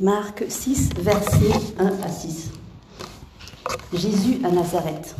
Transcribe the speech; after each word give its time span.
Marc 0.00 0.44
6, 0.48 0.90
versets 1.00 1.52
1 1.78 1.86
à 1.86 2.08
6. 2.08 2.50
Jésus 3.92 4.38
à 4.44 4.50
Nazareth. 4.50 5.16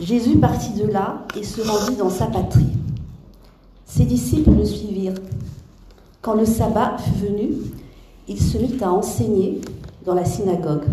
Jésus 0.00 0.38
partit 0.38 0.72
de 0.72 0.86
là 0.86 1.26
et 1.36 1.42
se 1.42 1.62
rendit 1.62 1.96
dans 1.96 2.10
sa 2.10 2.26
patrie. 2.26 2.72
Ses 3.86 4.04
disciples 4.04 4.52
le 4.52 4.64
suivirent. 4.64 5.14
Quand 6.22 6.34
le 6.34 6.44
sabbat 6.44 6.96
fut 6.98 7.26
venu, 7.26 7.48
il 8.28 8.40
se 8.40 8.56
mit 8.58 8.76
à 8.82 8.90
enseigner 8.90 9.60
dans 10.04 10.14
la 10.14 10.24
synagogue. 10.24 10.84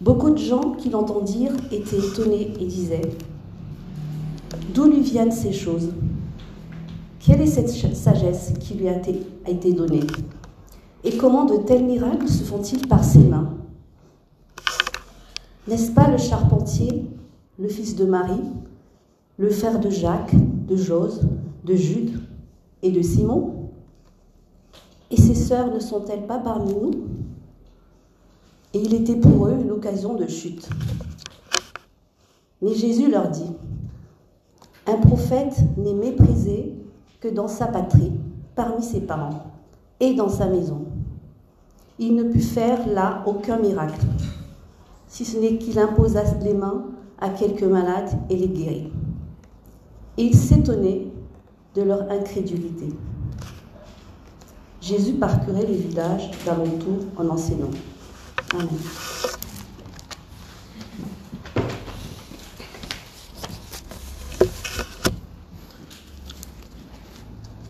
Beaucoup 0.00 0.30
de 0.30 0.38
gens 0.38 0.72
qui 0.78 0.90
l'entendirent 0.90 1.56
étaient 1.70 1.98
étonnés 1.98 2.52
et 2.60 2.66
disaient 2.66 3.10
D'où 4.74 4.86
lui 4.86 5.00
viennent 5.00 5.32
ces 5.32 5.52
choses? 5.52 5.90
Quelle 7.20 7.42
est 7.42 7.46
cette 7.46 7.68
sagesse 7.68 8.52
qui 8.58 8.74
lui 8.74 8.88
a 8.88 8.96
été 9.46 9.72
donnée? 9.72 10.06
Et 11.04 11.16
comment 11.16 11.44
de 11.44 11.56
tels 11.56 11.84
miracles 11.84 12.28
se 12.28 12.42
font-ils 12.42 12.86
par 12.88 13.04
ses 13.04 13.18
mains? 13.18 13.54
N'est-ce 15.68 15.92
pas 15.92 16.10
le 16.10 16.16
charpentier, 16.16 17.04
le 17.58 17.68
fils 17.68 17.96
de 17.96 18.04
Marie, 18.04 18.40
le 19.36 19.50
frère 19.50 19.78
de 19.78 19.90
Jacques, 19.90 20.34
de 20.34 20.76
Jose, 20.76 21.28
de 21.64 21.74
Jude 21.74 22.20
et 22.82 22.90
de 22.90 23.02
Simon? 23.02 23.68
Et 25.10 25.16
ses 25.16 25.34
sœurs 25.34 25.72
ne 25.72 25.80
sont-elles 25.80 26.26
pas 26.26 26.38
parmi 26.38 26.72
nous? 26.72 26.92
Et 28.72 28.80
il 28.80 28.94
était 28.94 29.16
pour 29.16 29.48
eux 29.48 29.56
une 29.62 29.70
occasion 29.70 30.14
de 30.14 30.26
chute. 30.26 30.68
Mais 32.62 32.74
Jésus 32.74 33.10
leur 33.10 33.28
dit, 33.28 33.52
un 34.92 34.98
prophète 34.98 35.56
n'est 35.78 35.94
méprisé 35.94 36.74
que 37.20 37.28
dans 37.28 37.48
sa 37.48 37.66
patrie, 37.66 38.12
parmi 38.54 38.82
ses 38.82 39.00
parents 39.00 39.44
et 40.00 40.14
dans 40.14 40.28
sa 40.28 40.46
maison. 40.46 40.84
Il 41.98 42.14
ne 42.14 42.24
put 42.24 42.42
faire 42.42 42.86
là 42.88 43.22
aucun 43.26 43.58
miracle, 43.58 44.04
si 45.08 45.24
ce 45.24 45.38
n'est 45.38 45.56
qu'il 45.56 45.78
imposa 45.78 46.24
les 46.42 46.52
mains 46.52 46.84
à 47.18 47.30
quelques 47.30 47.62
malades 47.62 48.10
et 48.28 48.36
les 48.36 48.48
guérit. 48.48 48.92
Et 50.18 50.24
il 50.24 50.34
s'étonnait 50.34 51.06
de 51.74 51.82
leur 51.82 52.10
incrédulité. 52.10 52.88
Jésus 54.82 55.14
parcourait 55.14 55.64
les 55.64 55.76
villages 55.76 56.30
d'alentour 56.44 56.98
en 57.16 57.28
enseignant. 57.28 57.70
Amen. 58.52 58.68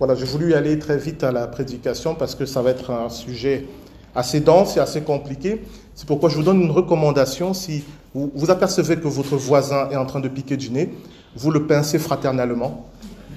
Voilà, 0.04 0.16
j'ai 0.16 0.26
voulu 0.26 0.54
aller 0.54 0.80
très 0.80 0.98
vite 0.98 1.22
à 1.22 1.30
la 1.30 1.46
prédication 1.46 2.16
parce 2.16 2.34
que 2.34 2.44
ça 2.44 2.60
va 2.60 2.70
être 2.70 2.90
un 2.90 3.08
sujet 3.08 3.68
assez 4.16 4.40
dense 4.40 4.76
et 4.76 4.80
assez 4.80 5.02
compliqué. 5.02 5.62
C'est 5.94 6.08
pourquoi 6.08 6.28
je 6.28 6.34
vous 6.34 6.42
donne 6.42 6.60
une 6.60 6.72
recommandation. 6.72 7.54
Si 7.54 7.84
vous, 8.12 8.32
vous 8.34 8.50
apercevez 8.50 8.96
que 8.96 9.06
votre 9.06 9.36
voisin 9.36 9.88
est 9.92 9.96
en 9.96 10.04
train 10.04 10.18
de 10.18 10.26
piquer 10.26 10.56
du 10.56 10.70
nez, 10.70 10.92
vous 11.36 11.52
le 11.52 11.68
pincez 11.68 12.00
fraternellement 12.00 12.88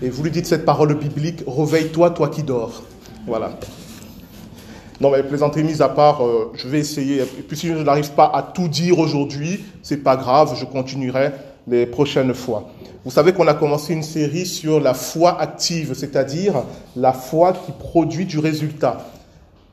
et 0.02 0.10
vous 0.10 0.24
lui 0.24 0.32
dites 0.32 0.48
cette 0.48 0.66
parole 0.66 0.96
biblique 0.96 1.44
Réveille-toi, 1.46 2.10
toi 2.10 2.30
qui 2.30 2.42
dors. 2.42 2.82
Voilà. 3.28 3.52
Non, 5.00 5.12
mais 5.12 5.22
plaisanterie 5.22 5.64
mise 5.64 5.84
à 5.84 5.90
part, 5.90 6.26
euh, 6.26 6.52
je 6.56 6.68
vais 6.68 6.80
essayer. 6.80 7.22
Et 7.22 7.44
puis 7.48 7.56
si 7.56 7.68
je 7.68 7.74
n'arrive 7.74 8.14
pas 8.14 8.32
à 8.34 8.42
tout 8.42 8.70
dire 8.70 8.98
aujourd'hui, 8.98 9.64
c'est 9.84 9.98
pas 9.98 10.16
grave, 10.16 10.56
je 10.60 10.66
continuerai 10.66 11.32
les 11.68 11.86
prochaines 11.86 12.34
fois. 12.34 12.70
Vous 13.04 13.12
savez 13.12 13.34
qu'on 13.34 13.48
a 13.48 13.54
commencé 13.54 13.94
une 13.94 14.04
série 14.04 14.46
sur 14.46 14.80
la 14.80 14.94
foi 14.94 15.40
active, 15.40 15.94
c'est-à-dire 15.94 16.64
la 16.96 17.14
foi 17.14 17.54
qui 17.54 17.72
produit 17.72 18.26
du 18.26 18.40
résultat. 18.40 19.06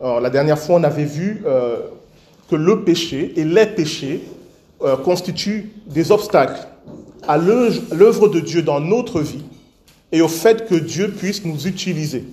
La 0.00 0.30
dernière 0.30 0.58
fois, 0.58 0.76
on 0.76 0.82
avait 0.82 1.04
vu 1.04 1.42
euh, 1.46 1.76
que 2.50 2.56
le 2.56 2.82
péché 2.82 3.32
et 3.36 3.44
les 3.44 3.66
péchés 3.66 4.20
euh, 4.82 4.96
constituent 4.96 5.70
des 5.86 6.10
obstacles 6.10 6.66
à 7.28 7.38
l'œuvre 7.38 8.28
de 8.28 8.40
Dieu 8.40 8.62
dans 8.62 8.80
notre 8.80 9.20
vie 9.20 9.44
et 10.10 10.20
au 10.20 10.28
fait 10.28 10.66
que 10.66 10.74
Dieu 10.74 11.08
puisse 11.08 11.44
nous 11.44 11.68
utiliser. 11.68 12.24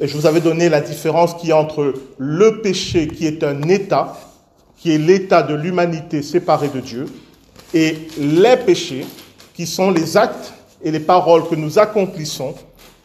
Et 0.00 0.08
je 0.08 0.16
vous 0.16 0.26
avais 0.26 0.40
donné 0.40 0.68
la 0.68 0.80
différence 0.80 1.34
qui 1.34 1.50
est 1.50 1.52
entre 1.52 1.94
le 2.18 2.62
péché 2.62 3.06
qui 3.06 3.26
est 3.26 3.44
un 3.44 3.62
état, 3.68 4.18
qui 4.76 4.92
est 4.92 4.98
l'état 4.98 5.42
de 5.42 5.54
l'humanité 5.54 6.22
séparée 6.22 6.70
de 6.74 6.80
Dieu, 6.80 7.06
et 7.74 7.98
les 8.18 8.56
péchés 8.56 9.04
qui 9.52 9.66
sont 9.66 9.90
les 9.90 10.16
actes 10.16 10.54
et 10.82 10.90
les 10.90 11.00
paroles 11.00 11.48
que 11.48 11.56
nous 11.56 11.78
accomplissons 11.78 12.54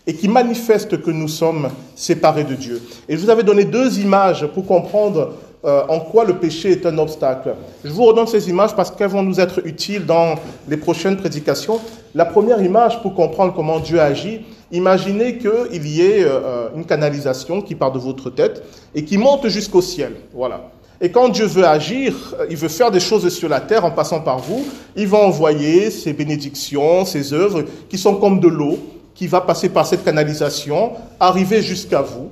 et 0.06 0.13
qui 0.13 0.28
manifestent 0.28 1.02
que 1.02 1.12
nous 1.12 1.28
sommes 1.28 1.69
séparés 1.96 2.44
de 2.44 2.56
Dieu. 2.56 2.81
Et 3.07 3.18
je 3.18 3.22
vous 3.22 3.30
avais 3.30 3.44
donné 3.44 3.66
deux 3.66 4.00
images 4.00 4.46
pour 4.47 4.66
comprendre 4.66 5.34
euh, 5.66 5.84
en 5.90 6.00
quoi 6.00 6.24
le 6.24 6.38
péché 6.38 6.72
est 6.72 6.85
un 6.85 6.97
obstacle. 6.97 7.53
Je 7.84 7.91
vous 7.91 8.06
redonne 8.06 8.28
ces 8.28 8.50
images 8.50 8.75
parce 8.75 8.91
qu'elles 8.91 9.09
vont 9.09 9.24
nous 9.24 9.40
être 9.40 9.66
utiles 9.66 10.06
dans 10.06 10.35
les 10.68 10.78
prochaines 10.78 11.18
prédications. 11.18 11.80
La 12.16 12.25
première 12.25 12.62
image 12.62 13.01
pour 13.01 13.13
comprendre 13.13 13.53
comment 13.53 13.80
Dieu 13.80 14.00
agit, 14.00 14.46
imaginez 14.72 15.38
qu'il 15.38 15.86
y 15.88 16.01
ait 16.01 16.24
euh, 16.24 16.69
une 16.75 16.86
canalisation 16.86 17.62
qui 17.62 17.75
part 17.75 17.91
de 17.91 18.00
votre 18.00 18.30
tête 18.30 18.63
et 18.96 19.03
qui 19.03 19.18
monte 19.18 19.47
jusqu'au 19.50 19.81
ciel. 19.81 20.13
Voilà. 20.34 20.72
Et 21.01 21.11
quand 21.11 21.29
Dieu 21.29 21.45
veut 21.45 21.65
agir, 21.65 22.35
euh, 22.39 22.47
il 22.49 22.57
veut 22.57 22.67
faire 22.67 22.91
des 22.91 22.99
choses 22.99 23.27
sur 23.29 23.47
la 23.47 23.61
terre 23.61 23.85
en 23.85 23.91
passant 23.91 24.19
par 24.19 24.39
vous, 24.39 24.65
il 24.95 25.07
va 25.07 25.19
envoyer 25.19 25.91
ses 25.91 26.13
bénédictions, 26.13 27.05
ses 27.05 27.33
œuvres, 27.33 27.63
qui 27.89 27.97
sont 27.97 28.15
comme 28.15 28.39
de 28.39 28.47
l'eau, 28.47 28.77
qui 29.15 29.27
va 29.27 29.41
passer 29.41 29.69
par 29.69 29.85
cette 29.85 30.03
canalisation, 30.03 30.91
arriver 31.19 31.61
jusqu'à 31.61 32.01
vous. 32.01 32.31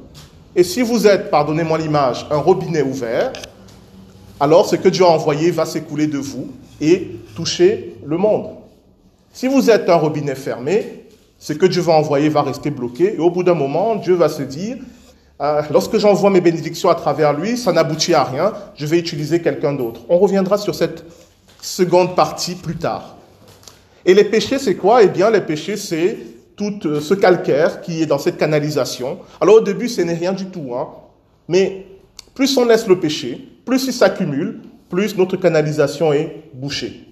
Et 0.56 0.64
si 0.64 0.82
vous 0.82 1.08
êtes, 1.08 1.30
pardonnez-moi 1.30 1.78
l'image, 1.78 2.26
un 2.30 2.38
robinet 2.38 2.82
ouvert, 2.82 3.32
alors 4.40 4.68
ce 4.68 4.76
que 4.76 4.90
Dieu 4.90 5.06
a 5.06 5.10
envoyé 5.10 5.52
va 5.52 5.66
s'écouler 5.66 6.08
de 6.08 6.18
vous 6.18 6.48
et 6.82 7.12
toucher 7.36 7.96
le 8.06 8.18
monde. 8.18 8.48
Si 9.34 9.48
vous 9.48 9.70
êtes 9.70 9.90
un 9.90 9.96
robinet 9.96 10.36
fermé, 10.36 11.06
ce 11.40 11.54
que 11.54 11.66
Dieu 11.66 11.82
va 11.82 11.94
envoyer 11.94 12.30
va 12.30 12.42
rester 12.42 12.72
bloqué 12.72 13.16
et 13.16 13.20
au 13.20 13.30
bout 13.30 13.44
d'un 13.44 13.54
moment, 13.54 13.96
Dieu 13.96 14.16
va 14.16 14.30
se 14.30 14.42
dire, 14.42 14.78
euh, 15.40 15.62
lorsque 15.72 15.98
j'envoie 15.98 16.30
mes 16.30 16.42
bénédictions 16.42 16.90
à 16.90 16.96
travers 16.96 17.34
lui, 17.34 17.58
ça 17.58 17.72
n'aboutit 17.72 18.14
à 18.14 18.24
rien, 18.24 18.54
je 18.76 18.86
vais 18.86 18.98
utiliser 18.98 19.42
quelqu'un 19.42 19.74
d'autre. 19.74 20.02
On 20.10 20.18
reviendra 20.18 20.58
sur 20.58 20.74
cette 20.74 21.06
seconde 21.62 22.16
partie 22.16 22.56
plus 22.56 22.76
tard. 22.76 23.18
Et 24.06 24.14
les 24.14 24.24
péchés, 24.24 24.58
c'est 24.58 24.76
quoi? 24.76 25.04
Eh 25.04 25.08
bien, 25.08 25.30
les 25.30 25.42
péchés, 25.42 25.78
c'est 25.78 26.18
tout 26.56 26.80
euh, 26.86 27.00
ce 27.00 27.14
calcaire 27.14 27.82
qui 27.82 28.02
est 28.02 28.06
dans 28.06 28.18
cette 28.18 28.38
canalisation. 28.38 29.20
Alors 29.40 29.56
au 29.56 29.62
début, 29.62 29.90
ce 29.90 30.02
n'est 30.02 30.16
rien 30.16 30.34
du 30.34 30.46
tout. 30.46 30.74
Hein. 30.76 30.88
Mais 31.48 31.86
plus 32.34 32.58
on 32.58 32.66
laisse 32.66 32.88
le 32.88 33.00
péché, 33.00 33.48
plus 33.66 33.86
il 33.86 33.94
s'accumule, 33.94 34.62
plus 34.90 35.16
notre 35.18 35.38
canalisation 35.38 36.14
est 36.14 36.44
bouchée. 36.54 37.08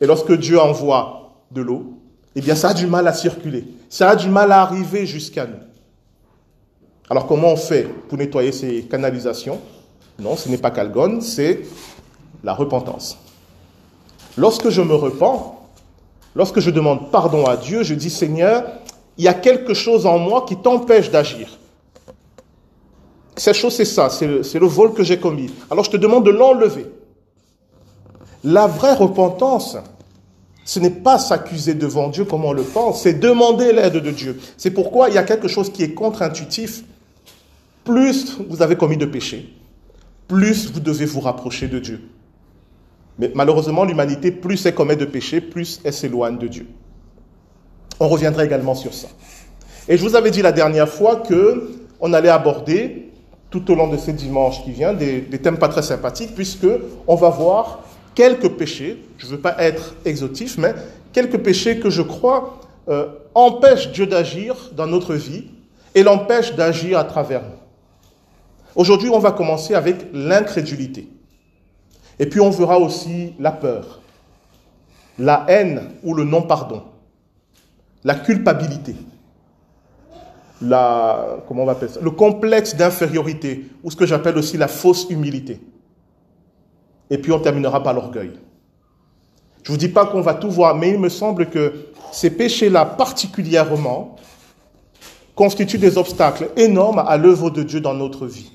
Et 0.00 0.06
lorsque 0.06 0.32
Dieu 0.32 0.60
envoie 0.60 1.42
de 1.50 1.62
l'eau, 1.62 1.94
eh 2.34 2.40
bien, 2.40 2.54
ça 2.54 2.68
a 2.68 2.74
du 2.74 2.86
mal 2.86 3.08
à 3.08 3.14
circuler. 3.14 3.64
Ça 3.88 4.10
a 4.10 4.16
du 4.16 4.28
mal 4.28 4.52
à 4.52 4.60
arriver 4.60 5.06
jusqu'à 5.06 5.46
nous. 5.46 5.56
Alors 7.08 7.26
comment 7.26 7.52
on 7.52 7.56
fait 7.56 7.84
pour 8.08 8.18
nettoyer 8.18 8.52
ces 8.52 8.82
canalisations? 8.82 9.60
Non, 10.18 10.36
ce 10.36 10.48
n'est 10.48 10.58
pas 10.58 10.70
Calgon, 10.70 11.20
c'est 11.20 11.62
la 12.42 12.54
repentance. 12.54 13.18
Lorsque 14.36 14.70
je 14.70 14.82
me 14.82 14.94
repens, 14.94 15.68
lorsque 16.34 16.60
je 16.60 16.70
demande 16.70 17.10
pardon 17.10 17.46
à 17.46 17.56
Dieu, 17.56 17.82
je 17.82 17.94
dis 17.94 18.10
Seigneur, 18.10 18.64
il 19.18 19.24
y 19.24 19.28
a 19.28 19.34
quelque 19.34 19.74
chose 19.74 20.04
en 20.04 20.18
moi 20.18 20.44
qui 20.46 20.56
t'empêche 20.56 21.10
d'agir. 21.10 21.58
Cette 23.36 23.54
chose, 23.54 23.74
c'est 23.74 23.84
ça, 23.84 24.08
c'est 24.10 24.26
le, 24.26 24.66
vol 24.66 24.94
que 24.94 25.04
j'ai 25.04 25.18
commis. 25.18 25.50
Alors 25.70 25.84
je 25.84 25.90
te 25.90 25.96
demande 25.96 26.24
de 26.24 26.30
l'enlever. 26.30 26.86
La 28.42 28.66
vraie 28.66 28.94
repentance, 28.94 29.76
ce 30.64 30.80
n'est 30.80 30.90
pas 30.90 31.18
s'accuser 31.18 31.74
devant 31.74 32.08
Dieu 32.08 32.24
comme 32.24 32.44
on 32.44 32.52
le 32.52 32.62
pense, 32.62 33.02
c'est 33.02 33.14
demander 33.14 33.72
l'aide 33.72 33.94
de 33.94 34.10
Dieu. 34.10 34.40
C'est 34.56 34.70
pourquoi 34.70 35.08
il 35.08 35.14
y 35.14 35.18
a 35.18 35.22
quelque 35.22 35.48
chose 35.48 35.70
qui 35.70 35.82
est 35.82 35.92
contre-intuitif 35.92 36.82
plus 37.86 38.38
vous 38.48 38.60
avez 38.60 38.76
commis 38.76 38.98
de 38.98 39.06
péchés, 39.06 39.48
plus 40.28 40.70
vous 40.70 40.80
devez 40.80 41.06
vous 41.06 41.20
rapprocher 41.20 41.68
de 41.68 41.78
Dieu. 41.78 42.00
Mais 43.18 43.30
malheureusement, 43.34 43.84
l'humanité, 43.84 44.30
plus 44.30 44.66
elle 44.66 44.74
commet 44.74 44.96
de 44.96 45.06
péchés, 45.06 45.40
plus 45.40 45.80
elle 45.84 45.94
s'éloigne 45.94 46.36
de 46.36 46.48
Dieu. 46.48 46.66
On 47.98 48.08
reviendra 48.08 48.44
également 48.44 48.74
sur 48.74 48.92
ça. 48.92 49.08
Et 49.88 49.96
je 49.96 50.02
vous 50.02 50.16
avais 50.16 50.30
dit 50.30 50.42
la 50.42 50.52
dernière 50.52 50.88
fois 50.88 51.16
que 51.16 51.70
on 52.00 52.12
allait 52.12 52.28
aborder 52.28 53.10
tout 53.48 53.70
au 53.70 53.74
long 53.74 53.88
de 53.88 53.96
ces 53.96 54.12
dimanches 54.12 54.62
qui 54.64 54.72
viennent 54.72 54.98
des, 54.98 55.22
thèmes 55.38 55.56
pas 55.56 55.68
très 55.68 55.82
sympathiques, 55.82 56.34
puisque 56.34 56.66
on 57.06 57.14
va 57.14 57.30
voir 57.30 57.84
quelques 58.14 58.50
péchés. 58.50 59.02
Je 59.16 59.26
ne 59.26 59.30
veux 59.30 59.38
pas 59.38 59.56
être 59.58 59.94
exotif, 60.04 60.58
mais 60.58 60.74
quelques 61.12 61.38
péchés 61.38 61.78
que 61.78 61.88
je 61.88 62.02
crois 62.02 62.60
euh, 62.88 63.06
empêchent 63.34 63.92
Dieu 63.92 64.06
d'agir 64.06 64.70
dans 64.76 64.86
notre 64.86 65.14
vie 65.14 65.44
et 65.94 66.02
l'empêchent 66.02 66.54
d'agir 66.54 66.98
à 66.98 67.04
travers 67.04 67.42
nous. 67.42 67.55
Aujourd'hui, 68.76 69.08
on 69.08 69.18
va 69.18 69.32
commencer 69.32 69.74
avec 69.74 69.96
l'incrédulité. 70.12 71.08
Et 72.18 72.26
puis 72.26 72.40
on 72.40 72.50
verra 72.50 72.78
aussi 72.78 73.34
la 73.40 73.50
peur. 73.50 74.00
la 75.18 75.46
haine 75.48 75.92
ou 76.02 76.12
le 76.12 76.24
non-pardon, 76.24 76.82
la 78.04 78.14
culpabilité, 78.14 78.94
la, 80.60 81.38
comment 81.48 81.64
on 81.64 81.88
ça, 81.88 82.00
le 82.00 82.10
complexe 82.10 82.76
d'infériorité, 82.76 83.66
ou 83.82 83.90
ce 83.90 83.96
que 83.96 84.04
j'appelle 84.04 84.36
aussi 84.36 84.58
la 84.58 84.68
fausse 84.68 85.06
humilité. 85.08 85.58
Et 87.08 87.16
puis 87.16 87.32
on 87.32 87.38
terminera 87.38 87.82
par 87.82 87.94
l'orgueil. 87.94 88.32
Je 89.62 89.70
ne 89.70 89.74
vous 89.74 89.78
dis 89.78 89.88
pas 89.88 90.04
qu'on 90.04 90.20
va 90.20 90.34
tout 90.34 90.50
voir, 90.50 90.76
mais 90.76 90.90
il 90.90 90.98
me 90.98 91.08
semble 91.08 91.48
que 91.48 91.72
ces 92.12 92.30
péchés-là 92.30 92.84
particulièrement 92.84 94.16
constituent 95.34 95.78
des 95.78 95.96
obstacles 95.98 96.50
énormes 96.56 96.98
à 96.98 97.16
l'œuvre 97.16 97.48
de 97.50 97.62
Dieu 97.62 97.80
dans 97.80 97.94
notre 97.94 98.26
vie. 98.26 98.52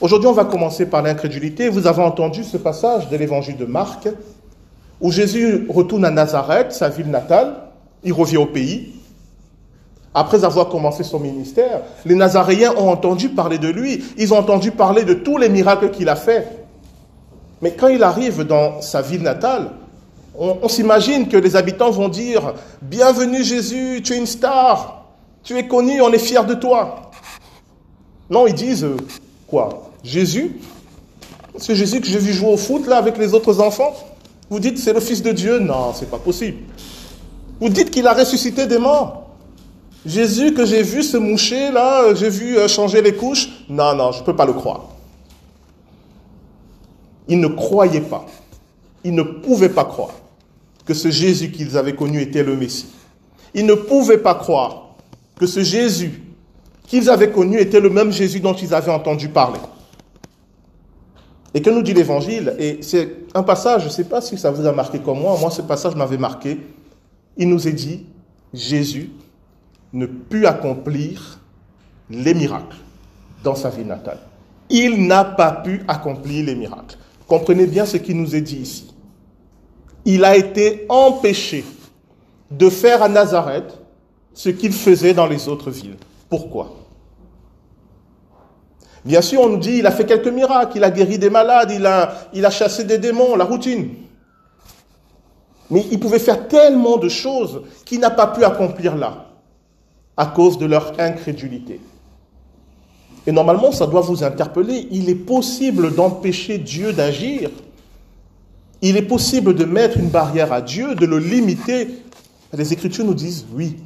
Aujourd'hui, 0.00 0.28
on 0.28 0.32
va 0.32 0.44
commencer 0.44 0.86
par 0.86 1.02
l'incrédulité. 1.02 1.68
Vous 1.68 1.86
avez 1.86 2.02
entendu 2.02 2.42
ce 2.42 2.56
passage 2.56 3.08
de 3.08 3.16
l'évangile 3.16 3.56
de 3.56 3.64
Marc, 3.64 4.08
où 5.00 5.12
Jésus 5.12 5.66
retourne 5.68 6.04
à 6.04 6.10
Nazareth, 6.10 6.72
sa 6.72 6.88
ville 6.88 7.10
natale, 7.10 7.56
il 8.02 8.12
revient 8.12 8.36
au 8.36 8.46
pays. 8.46 8.92
Après 10.12 10.44
avoir 10.44 10.68
commencé 10.68 11.02
son 11.02 11.18
ministère, 11.18 11.80
les 12.04 12.14
Nazaréens 12.14 12.74
ont 12.76 12.88
entendu 12.88 13.30
parler 13.30 13.58
de 13.58 13.68
lui, 13.68 14.04
ils 14.16 14.32
ont 14.32 14.38
entendu 14.38 14.70
parler 14.70 15.04
de 15.04 15.14
tous 15.14 15.38
les 15.38 15.48
miracles 15.48 15.90
qu'il 15.90 16.08
a 16.08 16.16
faits. 16.16 16.66
Mais 17.62 17.72
quand 17.72 17.88
il 17.88 18.02
arrive 18.02 18.42
dans 18.42 18.80
sa 18.80 19.00
ville 19.00 19.22
natale, 19.22 19.70
on, 20.36 20.68
s'imagine 20.68 21.28
que 21.28 21.36
les 21.36 21.54
habitants 21.54 21.90
vont 21.90 22.08
dire 22.08 22.54
Bienvenue 22.82 23.44
Jésus, 23.44 24.02
tu 24.02 24.14
es 24.14 24.18
une 24.18 24.26
star, 24.26 25.04
tu 25.44 25.56
es 25.56 25.66
connu, 25.68 26.00
on 26.00 26.12
est 26.12 26.18
fiers 26.18 26.44
de 26.46 26.54
toi. 26.54 27.10
Non, 28.28 28.46
ils 28.46 28.54
disent 28.54 28.86
Quoi? 29.46 29.83
Jésus 30.04 30.60
C'est 31.56 31.74
Jésus 31.74 32.00
que 32.00 32.06
j'ai 32.06 32.18
vu 32.18 32.32
jouer 32.32 32.52
au 32.52 32.56
foot 32.56 32.86
là 32.86 32.98
avec 32.98 33.16
les 33.18 33.34
autres 33.34 33.60
enfants 33.60 33.94
Vous 34.50 34.60
dites 34.60 34.78
c'est 34.78 34.92
le 34.92 35.00
Fils 35.00 35.22
de 35.22 35.32
Dieu 35.32 35.58
Non, 35.58 35.92
c'est 35.94 36.10
pas 36.10 36.18
possible. 36.18 36.58
Vous 37.60 37.70
dites 37.70 37.90
qu'il 37.90 38.06
a 38.06 38.12
ressuscité 38.12 38.66
des 38.66 38.78
morts. 38.78 39.30
Jésus 40.04 40.52
que 40.52 40.66
j'ai 40.66 40.82
vu 40.82 41.02
se 41.02 41.16
moucher 41.16 41.70
là, 41.70 42.14
j'ai 42.14 42.28
vu 42.28 42.58
euh, 42.58 42.68
changer 42.68 43.00
les 43.00 43.14
couches. 43.14 43.48
Non, 43.70 43.94
non, 43.94 44.12
je 44.12 44.20
ne 44.20 44.24
peux 44.24 44.36
pas 44.36 44.44
le 44.44 44.52
croire. 44.52 44.90
Ils 47.26 47.40
ne 47.40 47.46
croyaient 47.46 48.02
pas. 48.02 48.26
Ils 49.02 49.14
ne 49.14 49.22
pouvaient 49.22 49.70
pas 49.70 49.84
croire 49.84 50.12
que 50.84 50.92
ce 50.92 51.10
Jésus 51.10 51.50
qu'ils 51.50 51.78
avaient 51.78 51.94
connu 51.94 52.20
était 52.20 52.42
le 52.42 52.54
Messie. 52.54 52.86
Ils 53.54 53.64
ne 53.64 53.74
pouvaient 53.74 54.18
pas 54.18 54.34
croire 54.34 54.88
que 55.38 55.46
ce 55.46 55.62
Jésus 55.62 56.22
qu'ils 56.86 57.08
avaient 57.08 57.30
connu 57.30 57.58
était 57.58 57.80
le 57.80 57.88
même 57.88 58.12
Jésus 58.12 58.40
dont 58.40 58.52
ils 58.52 58.74
avaient 58.74 58.92
entendu 58.92 59.30
parler. 59.30 59.60
Et 61.54 61.62
que 61.62 61.70
nous 61.70 61.82
dit 61.82 61.94
l'Évangile 61.94 62.54
Et 62.58 62.78
c'est 62.82 63.08
un 63.32 63.44
passage, 63.44 63.82
je 63.82 63.86
ne 63.86 63.92
sais 63.92 64.04
pas 64.04 64.20
si 64.20 64.36
ça 64.36 64.50
vous 64.50 64.66
a 64.66 64.72
marqué 64.72 64.98
comme 64.98 65.20
moi, 65.20 65.38
moi 65.40 65.50
ce 65.50 65.62
passage 65.62 65.94
m'avait 65.94 66.18
marqué. 66.18 66.60
Il 67.36 67.48
nous 67.48 67.66
est 67.66 67.72
dit, 67.72 68.06
Jésus 68.52 69.10
ne 69.92 70.06
put 70.06 70.46
accomplir 70.46 71.40
les 72.10 72.34
miracles 72.34 72.76
dans 73.42 73.54
sa 73.54 73.70
vie 73.70 73.84
natale. 73.84 74.18
Il 74.68 75.06
n'a 75.06 75.24
pas 75.24 75.52
pu 75.52 75.82
accomplir 75.86 76.44
les 76.46 76.54
miracles. 76.54 76.98
Comprenez 77.26 77.66
bien 77.66 77.86
ce 77.86 77.96
qui 77.96 78.14
nous 78.14 78.34
est 78.34 78.40
dit 78.40 78.56
ici. 78.56 78.94
Il 80.04 80.24
a 80.24 80.36
été 80.36 80.84
empêché 80.88 81.64
de 82.50 82.68
faire 82.68 83.02
à 83.02 83.08
Nazareth 83.08 83.78
ce 84.34 84.48
qu'il 84.50 84.72
faisait 84.72 85.14
dans 85.14 85.26
les 85.26 85.48
autres 85.48 85.70
villes. 85.70 85.96
Pourquoi? 86.28 86.83
Bien 89.04 89.20
sûr, 89.20 89.42
on 89.42 89.50
nous 89.50 89.58
dit 89.58 89.78
il 89.78 89.86
a 89.86 89.90
fait 89.90 90.06
quelques 90.06 90.28
miracles, 90.28 90.76
il 90.76 90.84
a 90.84 90.90
guéri 90.90 91.18
des 91.18 91.30
malades, 91.30 91.70
il 91.74 91.84
a, 91.84 92.28
il 92.32 92.44
a 92.46 92.50
chassé 92.50 92.84
des 92.84 92.98
démons, 92.98 93.36
la 93.36 93.44
routine. 93.44 93.90
Mais 95.70 95.84
il 95.90 96.00
pouvait 96.00 96.18
faire 96.18 96.48
tellement 96.48 96.96
de 96.96 97.08
choses 97.08 97.62
qu'il 97.84 98.00
n'a 98.00 98.10
pas 98.10 98.28
pu 98.28 98.44
accomplir 98.44 98.96
là, 98.96 99.26
à 100.16 100.26
cause 100.26 100.58
de 100.58 100.66
leur 100.66 100.92
incrédulité. 100.98 101.80
Et 103.26 103.32
normalement, 103.32 103.72
ça 103.72 103.86
doit 103.86 104.02
vous 104.02 104.22
interpeller. 104.22 104.86
Il 104.90 105.08
est 105.08 105.14
possible 105.14 105.94
d'empêcher 105.94 106.58
Dieu 106.58 106.92
d'agir. 106.92 107.50
Il 108.82 108.96
est 108.96 109.02
possible 109.02 109.54
de 109.54 109.64
mettre 109.64 109.98
une 109.98 110.10
barrière 110.10 110.52
à 110.52 110.60
Dieu, 110.60 110.94
de 110.94 111.06
le 111.06 111.18
limiter. 111.18 111.88
Les 112.52 112.72
Écritures 112.72 113.04
nous 113.04 113.14
disent 113.14 113.46
oui. 113.52 113.76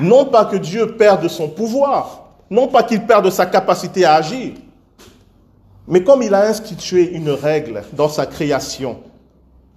Non 0.00 0.24
pas 0.24 0.46
que 0.46 0.56
Dieu 0.56 0.96
perde 0.96 1.28
son 1.28 1.48
pouvoir, 1.48 2.23
non 2.50 2.68
pas 2.68 2.82
qu'il 2.82 3.04
perde 3.06 3.30
sa 3.30 3.46
capacité 3.46 4.04
à 4.04 4.14
agir, 4.14 4.54
mais 5.86 6.02
comme 6.02 6.22
il 6.22 6.32
a 6.34 6.46
institué 6.46 7.12
une 7.12 7.30
règle 7.30 7.82
dans 7.92 8.08
sa 8.08 8.26
création, 8.26 9.00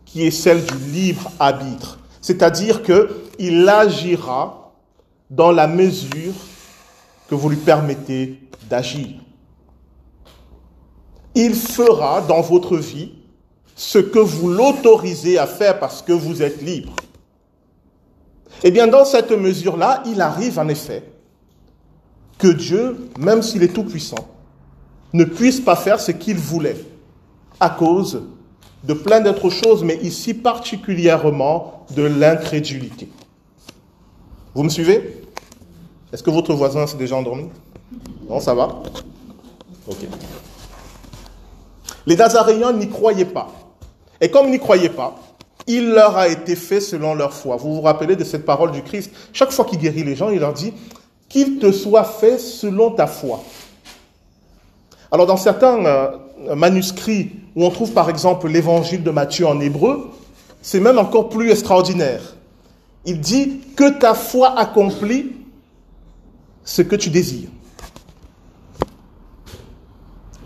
qui 0.06 0.26
est 0.26 0.32
celle 0.32 0.64
du 0.64 0.78
libre 0.92 1.30
arbitre, 1.40 2.00
c'est-à-dire 2.22 2.82
qu'il 2.82 3.68
agira 3.70 4.74
dans 5.30 5.52
la 5.52 5.68
mesure 5.68 6.34
que 7.30 7.36
vous 7.36 7.50
lui 7.50 7.58
permettez 7.58 8.40
d'agir. 8.70 9.16
Il 11.36 11.54
fera 11.54 12.22
dans 12.22 12.42
votre 12.42 12.78
vie 12.78 13.12
ce 13.76 14.00
que 14.00 14.20
vous 14.20 14.50
l'autorisez 14.50 15.38
à 15.38 15.46
faire 15.46 15.80
parce 15.80 16.02
que 16.02 16.14
vous 16.14 16.42
êtes 16.42 16.62
libre. 16.62 16.94
Eh 18.64 18.72
bien, 18.72 18.88
dans 18.88 19.06
cette 19.06 19.32
mesure-là, 19.32 20.02
il 20.08 20.22
arrive 20.22 20.58
en 20.58 20.68
effet 20.68 21.04
que 22.38 22.48
Dieu, 22.48 23.10
même 23.18 23.42
s'il 23.42 23.64
est 23.64 23.74
tout-puissant, 23.74 24.28
ne 25.14 25.24
puisse 25.24 25.60
pas 25.60 25.76
faire 25.76 26.00
ce 26.00 26.12
qu'il 26.12 26.38
voulait 26.38 26.78
à 27.60 27.70
cause 27.70 28.24
de 28.84 28.94
plein 28.94 29.22
d'autres 29.22 29.50
choses, 29.50 29.84
mais 29.84 29.98
ici 29.98 30.34
particulièrement 30.34 31.86
de 31.96 32.04
l'incrédulité. 32.04 33.10
Vous 34.54 34.64
me 34.64 34.70
suivez? 34.70 35.24
Est-ce 36.14 36.24
que 36.24 36.30
votre 36.30 36.54
voisin 36.54 36.88
s'est 36.88 36.98
déjà 36.98 37.16
endormi? 37.16 37.50
Non, 38.30 38.40
ça 38.40 38.54
va? 38.54 38.84
Ok. 39.88 39.98
Les 42.06 42.16
Nazaréens 42.16 42.74
n'y 42.74 42.90
croyaient 42.90 43.26
pas. 43.26 43.50
Et 44.22 44.30
comme 44.30 44.48
ils 44.48 44.52
n'y 44.52 44.60
croyaient 44.60 44.90
pas, 44.90 45.16
il 45.68 45.90
leur 45.90 46.18
a 46.18 46.30
été 46.30 46.56
fait 46.56 46.80
selon 46.80 47.14
leur 47.14 47.34
foi. 47.34 47.58
Vous 47.58 47.76
vous 47.76 47.82
rappelez 47.82 48.16
de 48.16 48.24
cette 48.24 48.46
parole 48.46 48.72
du 48.72 48.82
Christ? 48.84 49.12
Chaque 49.34 49.52
fois 49.52 49.66
qu'il 49.66 49.80
guérit 49.80 50.04
les 50.04 50.16
gens, 50.16 50.30
il 50.30 50.40
leur 50.40 50.54
dit 50.54 50.74
qu'il 51.38 51.60
te 51.60 51.72
soit 51.72 52.04
fait 52.04 52.40
selon 52.40 52.90
ta 52.90 53.06
foi. 53.06 53.44
Alors 55.12 55.28
dans 55.28 55.38
certains 55.38 55.86
euh, 55.86 56.56
manuscrits 56.56 57.30
où 57.56 57.64
on 57.64 57.70
trouve 57.70 57.92
par 57.92 58.10
exemple 58.10 58.48
l'évangile 58.48 59.04
de 59.04 59.12
Matthieu 59.12 59.46
en 59.46 59.60
hébreu, 59.60 60.10
c'est 60.64 60.80
même 60.80 60.98
encore 60.98 61.30
plus 61.30 61.52
extraordinaire. 61.52 62.36
Il 63.06 63.22
dit 63.22 63.60
que 63.76 64.00
ta 64.00 64.16
foi 64.16 64.58
accomplie 64.58 65.34
ce 66.64 66.82
que 66.82 66.96
tu 66.96 67.12
désires. 67.12 67.50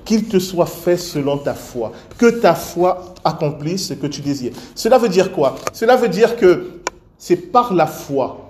Qu'il 0.03 0.25
te 0.25 0.39
soit 0.39 0.65
fait 0.65 0.97
selon 0.97 1.37
ta 1.37 1.53
foi. 1.53 1.93
Que 2.17 2.29
ta 2.29 2.53
foi 2.53 3.15
accomplisse 3.23 3.87
ce 3.87 3.93
que 3.93 4.07
tu 4.07 4.19
désires. 4.19 4.51
Cela 4.75 4.97
veut 4.97 5.07
dire 5.07 5.31
quoi? 5.31 5.55
Cela 5.71 5.95
veut 5.95 6.09
dire 6.09 6.35
que 6.35 6.81
c'est 7.17 7.37
par 7.37 7.73
la 7.73 7.87
foi 7.87 8.40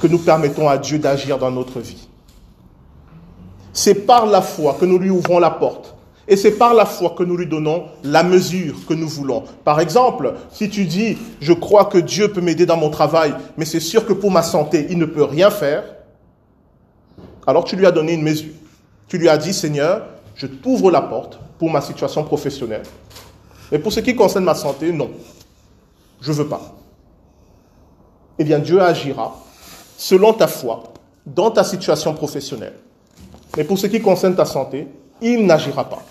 que 0.00 0.06
nous 0.06 0.18
permettons 0.18 0.68
à 0.68 0.78
Dieu 0.78 0.98
d'agir 0.98 1.38
dans 1.38 1.50
notre 1.50 1.80
vie. 1.80 2.08
C'est 3.72 3.94
par 3.94 4.26
la 4.26 4.42
foi 4.42 4.76
que 4.80 4.84
nous 4.84 4.98
lui 4.98 5.10
ouvrons 5.10 5.38
la 5.38 5.50
porte. 5.50 5.94
Et 6.28 6.36
c'est 6.36 6.52
par 6.52 6.74
la 6.74 6.86
foi 6.86 7.14
que 7.16 7.22
nous 7.22 7.36
lui 7.36 7.46
donnons 7.46 7.84
la 8.02 8.24
mesure 8.24 8.74
que 8.88 8.94
nous 8.94 9.08
voulons. 9.08 9.44
Par 9.64 9.78
exemple, 9.78 10.34
si 10.50 10.68
tu 10.68 10.84
dis, 10.84 11.16
je 11.40 11.52
crois 11.52 11.84
que 11.84 11.98
Dieu 11.98 12.32
peut 12.32 12.40
m'aider 12.40 12.66
dans 12.66 12.76
mon 12.76 12.90
travail, 12.90 13.32
mais 13.56 13.64
c'est 13.64 13.80
sûr 13.80 14.04
que 14.04 14.12
pour 14.12 14.32
ma 14.32 14.42
santé, 14.42 14.86
il 14.90 14.98
ne 14.98 15.04
peut 15.04 15.22
rien 15.22 15.50
faire, 15.50 15.84
alors 17.46 17.64
tu 17.64 17.76
lui 17.76 17.86
as 17.86 17.92
donné 17.92 18.14
une 18.14 18.22
mesure. 18.22 18.54
Tu 19.06 19.18
lui 19.18 19.28
as 19.28 19.38
dit, 19.38 19.54
Seigneur, 19.54 20.02
je 20.34 20.48
t'ouvre 20.48 20.90
la 20.90 21.00
porte 21.00 21.38
pour 21.58 21.70
ma 21.70 21.80
situation 21.80 22.24
professionnelle. 22.24 22.82
Mais 23.70 23.78
pour 23.78 23.92
ce 23.92 24.00
qui 24.00 24.16
concerne 24.16 24.44
ma 24.44 24.54
santé, 24.54 24.92
non. 24.92 25.10
Je 26.20 26.32
ne 26.32 26.36
veux 26.36 26.48
pas. 26.48 26.74
Eh 28.38 28.44
bien, 28.44 28.58
Dieu 28.58 28.80
agira 28.82 29.36
selon 29.96 30.32
ta 30.32 30.46
foi 30.46 30.92
dans 31.24 31.50
ta 31.50 31.64
situation 31.64 32.14
professionnelle. 32.14 32.74
Mais 33.56 33.64
pour 33.64 33.78
ce 33.78 33.86
qui 33.86 34.00
concerne 34.00 34.34
ta 34.34 34.44
santé, 34.44 34.88
il 35.20 35.46
n'agira 35.46 35.88
pas. 35.88 36.02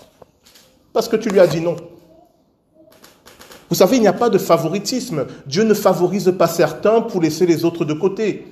Parce 0.92 1.08
que 1.08 1.16
tu 1.16 1.28
lui 1.28 1.40
as 1.40 1.46
dit 1.46 1.60
non. 1.60 1.76
Vous 3.68 3.76
savez, 3.76 3.96
il 3.96 4.00
n'y 4.00 4.08
a 4.08 4.12
pas 4.12 4.30
de 4.30 4.38
favoritisme. 4.38 5.26
Dieu 5.46 5.64
ne 5.64 5.74
favorise 5.74 6.32
pas 6.38 6.46
certains 6.46 7.00
pour 7.00 7.20
laisser 7.20 7.46
les 7.46 7.64
autres 7.64 7.84
de 7.84 7.94
côté 7.94 8.46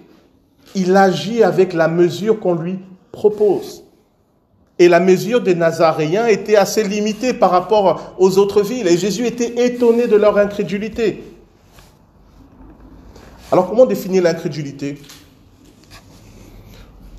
il 0.75 0.97
agit 0.97 1.43
avec 1.43 1.73
la 1.73 1.89
mesure 1.89 2.41
qu'on 2.41 2.55
lui 2.55 2.79
propose. 3.13 3.85
Et 4.79 4.89
la 4.89 4.99
mesure 4.99 5.41
des 5.41 5.55
Nazaréens 5.55 6.27
était 6.27 6.57
assez 6.57 6.83
limitée 6.83 7.33
par 7.33 7.51
rapport 7.51 8.15
aux 8.19 8.39
autres 8.39 8.63
villes. 8.63 8.89
Et 8.89 8.99
Jésus 8.99 9.25
était 9.25 9.67
étonné 9.67 10.09
de 10.09 10.17
leur 10.17 10.37
incrédulité. 10.37 11.23
Alors 13.53 13.69
comment 13.69 13.87
définir 13.87 14.25
l'incrédulité? 14.25 14.99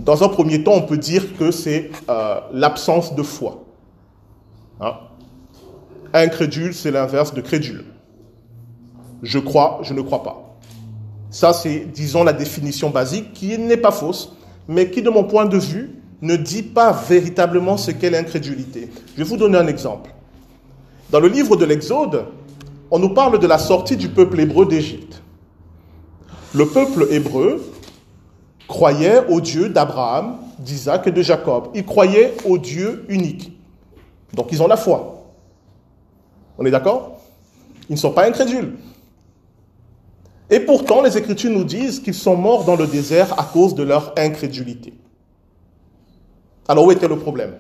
Dans 0.06 0.24
un 0.24 0.28
premier 0.30 0.64
temps, 0.64 0.74
on 0.74 0.84
peut 0.84 1.00
dire 1.00 1.36
que 1.38 1.50
c'est 1.50 1.90
euh, 2.10 2.40
l'absence 2.54 3.16
de 3.16 3.24
foi. 3.24 3.64
Hein? 4.80 4.94
Incrédule, 6.14 6.76
c'est 6.76 6.92
l'inverse 6.92 7.34
de 7.34 7.42
crédule. 7.42 7.84
Je 9.24 9.40
crois, 9.40 9.80
je 9.82 9.94
ne 9.96 10.02
crois 10.02 10.22
pas. 10.22 10.58
Ça, 11.32 11.54
c'est, 11.54 11.88
disons, 11.92 12.24
la 12.24 12.34
définition 12.34 12.92
basique 12.92 13.34
qui 13.34 13.58
n'est 13.58 13.78
pas 13.78 13.92
fausse, 13.92 14.34
mais 14.68 14.92
qui, 14.92 15.02
de 15.02 15.10
mon 15.10 15.24
point 15.24 15.46
de 15.46 15.58
vue, 15.58 15.96
ne 16.22 16.36
dit 16.36 16.64
pas 16.64 16.92
véritablement 16.92 17.76
ce 17.76 17.90
qu'est 17.92 18.12
l'incrédulité. 18.12 18.90
Je 19.18 19.24
vais 19.24 19.30
vous 19.30 19.38
donner 19.38 19.58
un 19.58 19.68
exemple. 19.68 20.14
Dans 21.10 21.20
le 21.20 21.28
livre 21.28 21.56
de 21.56 21.66
l'Exode, 21.66 22.26
on 22.92 23.00
nous 23.00 23.10
parle 23.10 23.40
de 23.40 23.48
la 23.48 23.58
sortie 23.58 23.98
du 23.98 24.10
peuple 24.10 24.40
hébreu 24.40 24.68
d'Égypte. 24.68 25.22
Le 26.54 26.68
peuple 26.68 27.08
hébreu 27.10 27.62
croyait 28.68 29.26
au 29.28 29.42
Dieu 29.42 29.70
d'Abraham, 29.70 30.38
d'Isaac 30.60 31.08
et 31.08 31.12
de 31.12 31.22
Jacob. 31.22 31.70
Ils 31.74 31.86
croyaient 31.86 32.34
au 32.46 32.58
Dieu 32.58 33.06
unique. 33.10 33.52
Donc 34.34 34.48
ils 34.52 34.62
ont 34.62 34.68
la 34.68 34.78
foi. 34.78 35.24
On 36.58 36.66
est 36.66 36.72
d'accord? 36.72 37.20
Ils 37.90 37.94
ne 37.94 38.00
sont 38.00 38.12
pas 38.12 38.26
incrédules. 38.26 38.76
Et 40.50 40.60
pourtant, 40.60 41.02
les 41.02 41.18
Écritures 41.18 41.52
nous 41.52 41.64
disent 41.64 42.00
qu'ils 42.00 42.14
sont 42.14 42.36
morts 42.36 42.66
dans 42.66 42.76
le 42.76 42.88
désert 42.88 43.40
à 43.40 43.44
cause 43.44 43.76
de 43.76 43.84
leur 43.84 44.14
incrédulité. 44.18 44.94
Alors 46.68 46.86
où 46.86 46.92
était 46.92 47.08
le 47.08 47.18
problème? 47.18 47.56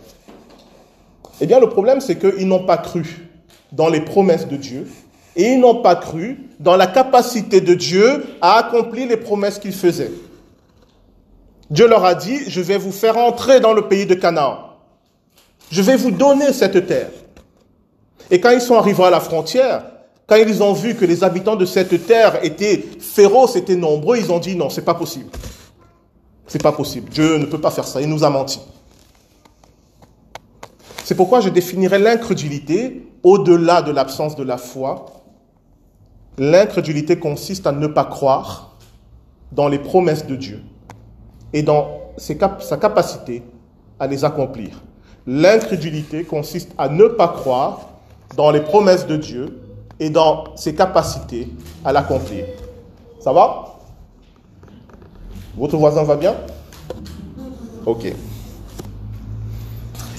Eh 1.42 1.48
bien, 1.48 1.60
le 1.60 1.70
problème, 1.70 2.00
c'est 2.00 2.18
qu'ils 2.18 2.48
n'ont 2.48 2.66
pas 2.66 2.78
cru 2.78 3.28
dans 3.72 3.90
les 3.90 4.02
promesses 4.02 4.48
de 4.48 4.56
Dieu 4.56 4.88
et 5.36 5.54
ils 5.54 5.60
n'ont 5.60 5.82
pas 5.82 5.96
cru 5.96 6.50
dans 6.60 6.78
la 6.78 6.88
capacité 6.88 7.60
de 7.60 7.74
Dieu 7.74 8.24
à 8.42 8.58
accomplir 8.58 9.10
les 9.10 9.18
promesses 9.18 9.60
qu'il 9.60 9.74
faisait. 9.74 10.12
Dieu 11.70 11.88
leur 11.88 12.06
a 12.06 12.14
dit, 12.16 12.48
je 12.48 12.62
vais 12.62 12.78
vous 12.78 12.92
faire 12.92 13.18
entrer 13.18 13.60
dans 13.60 13.74
le 13.74 13.88
pays 13.88 14.06
de 14.06 14.14
Canaan. 14.14 14.60
Je 15.72 15.82
vais 15.82 15.98
vous 15.98 16.12
donner 16.12 16.54
cette 16.54 16.86
terre. 16.86 17.10
Et 18.30 18.40
quand 18.40 18.52
ils 18.52 18.62
sont 18.62 18.76
arrivés 18.76 19.04
à 19.04 19.10
la 19.10 19.20
frontière, 19.20 19.84
quand 20.28 20.36
ils 20.36 20.62
ont 20.62 20.74
vu 20.74 20.96
que 20.96 21.06
les 21.06 21.24
habitants 21.24 21.56
de 21.56 21.66
cette 21.66 22.06
terre 22.06 22.44
étaient 22.44 22.84
féroces, 23.00 23.56
étaient 23.56 23.76
nombreux, 23.76 24.18
ils 24.18 24.32
ont 24.32 24.40
dit 24.40 24.56
non, 24.56 24.70
c'est 24.70 24.86
pas 24.86 24.94
possible. 24.94 25.30
C'est 26.48 26.62
pas 26.62 26.72
possible. 26.72 27.10
Dieu 27.10 27.38
ne 27.38 27.46
peut 27.46 27.62
pas 27.62 27.72
faire 27.72 27.88
ça. 27.88 28.02
Il 28.02 28.10
nous 28.10 28.24
a 28.24 28.30
menti. 28.30 28.60
C'est 31.04 31.16
pourquoi 31.16 31.42
je 31.42 31.50
définirais 31.50 32.00
l'incrédulité 32.00 33.08
au-delà 33.24 33.82
de 33.82 33.92
l'absence 33.92 34.36
de 34.36 34.44
la 34.44 34.58
foi. 34.58 35.06
L'incrédulité 36.38 37.18
consiste 37.18 37.66
à 37.66 37.72
ne 37.72 37.88
pas 37.88 38.06
croire 38.06 38.76
dans 39.52 39.68
les 39.68 39.80
promesses 39.80 40.26
de 40.26 40.36
Dieu 40.36 40.62
et 41.56 41.64
dans 41.64 42.02
sa 42.18 42.78
capacité 42.78 43.42
à 43.98 44.08
les 44.08 44.26
accomplir. 44.26 44.82
L'incrédulité 45.26 46.26
consiste 46.26 46.70
à 46.78 46.90
ne 46.90 47.06
pas 47.06 47.30
croire 47.30 47.92
dans 48.36 48.52
les 48.52 48.60
promesses 48.60 49.08
de 49.08 49.16
Dieu 49.16 49.62
et 49.98 50.10
dans 50.10 50.44
ses 50.58 50.76
capacités 50.76 51.48
à 51.86 51.94
l'accomplir. 51.94 52.44
Ça 53.22 53.32
va? 53.32 53.78
Votre 55.56 55.78
voisin 55.78 56.04
va 56.04 56.18
bien? 56.18 56.36
Ok. 57.86 58.14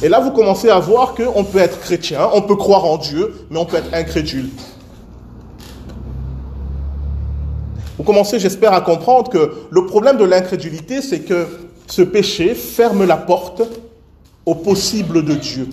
Et 0.02 0.08
là, 0.08 0.20
vous 0.20 0.30
commencez 0.30 0.70
à 0.70 0.78
voir 0.78 1.14
qu'on 1.14 1.44
peut 1.44 1.58
être 1.58 1.78
chrétien, 1.80 2.30
on 2.32 2.40
peut 2.40 2.56
croire 2.56 2.86
en 2.86 2.96
Dieu, 2.96 3.46
mais 3.50 3.58
on 3.58 3.66
peut 3.66 3.76
être 3.76 3.92
incrédule. 3.92 4.48
Vous 7.98 8.04
commencez, 8.04 8.38
j'espère, 8.38 8.72
à 8.72 8.80
comprendre 8.80 9.30
que 9.30 9.52
le 9.70 9.86
problème 9.86 10.18
de 10.18 10.24
l'incrédulité, 10.24 11.00
c'est 11.00 11.20
que 11.20 11.46
ce 11.86 12.02
péché 12.02 12.54
ferme 12.54 13.04
la 13.06 13.16
porte 13.16 13.62
au 14.44 14.54
possible 14.54 15.24
de 15.24 15.34
Dieu. 15.34 15.68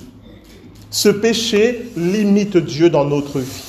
Ce 0.89 1.09
péché 1.09 1.91
limite 1.97 2.57
Dieu 2.57 2.89
dans 2.89 3.03
notre 3.03 3.39
vie. 3.39 3.63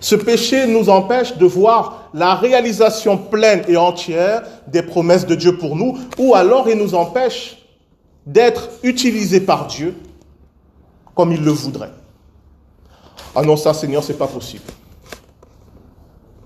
Ce 0.00 0.14
péché 0.14 0.66
nous 0.66 0.88
empêche 0.88 1.36
de 1.36 1.44
voir 1.44 2.10
la 2.14 2.34
réalisation 2.34 3.18
pleine 3.18 3.62
et 3.68 3.76
entière 3.76 4.42
des 4.66 4.82
promesses 4.82 5.26
de 5.26 5.34
Dieu 5.34 5.58
pour 5.58 5.76
nous, 5.76 5.98
ou 6.18 6.34
alors 6.34 6.68
il 6.68 6.78
nous 6.78 6.94
empêche 6.94 7.58
d'être 8.26 8.70
utilisés 8.82 9.40
par 9.40 9.66
Dieu 9.66 9.94
comme 11.14 11.32
il 11.32 11.44
le 11.44 11.50
voudrait. 11.50 11.92
Ah 13.34 13.42
non, 13.42 13.56
ça, 13.56 13.74
Seigneur, 13.74 14.02
c'est 14.02 14.18
pas 14.18 14.26
possible. 14.26 14.64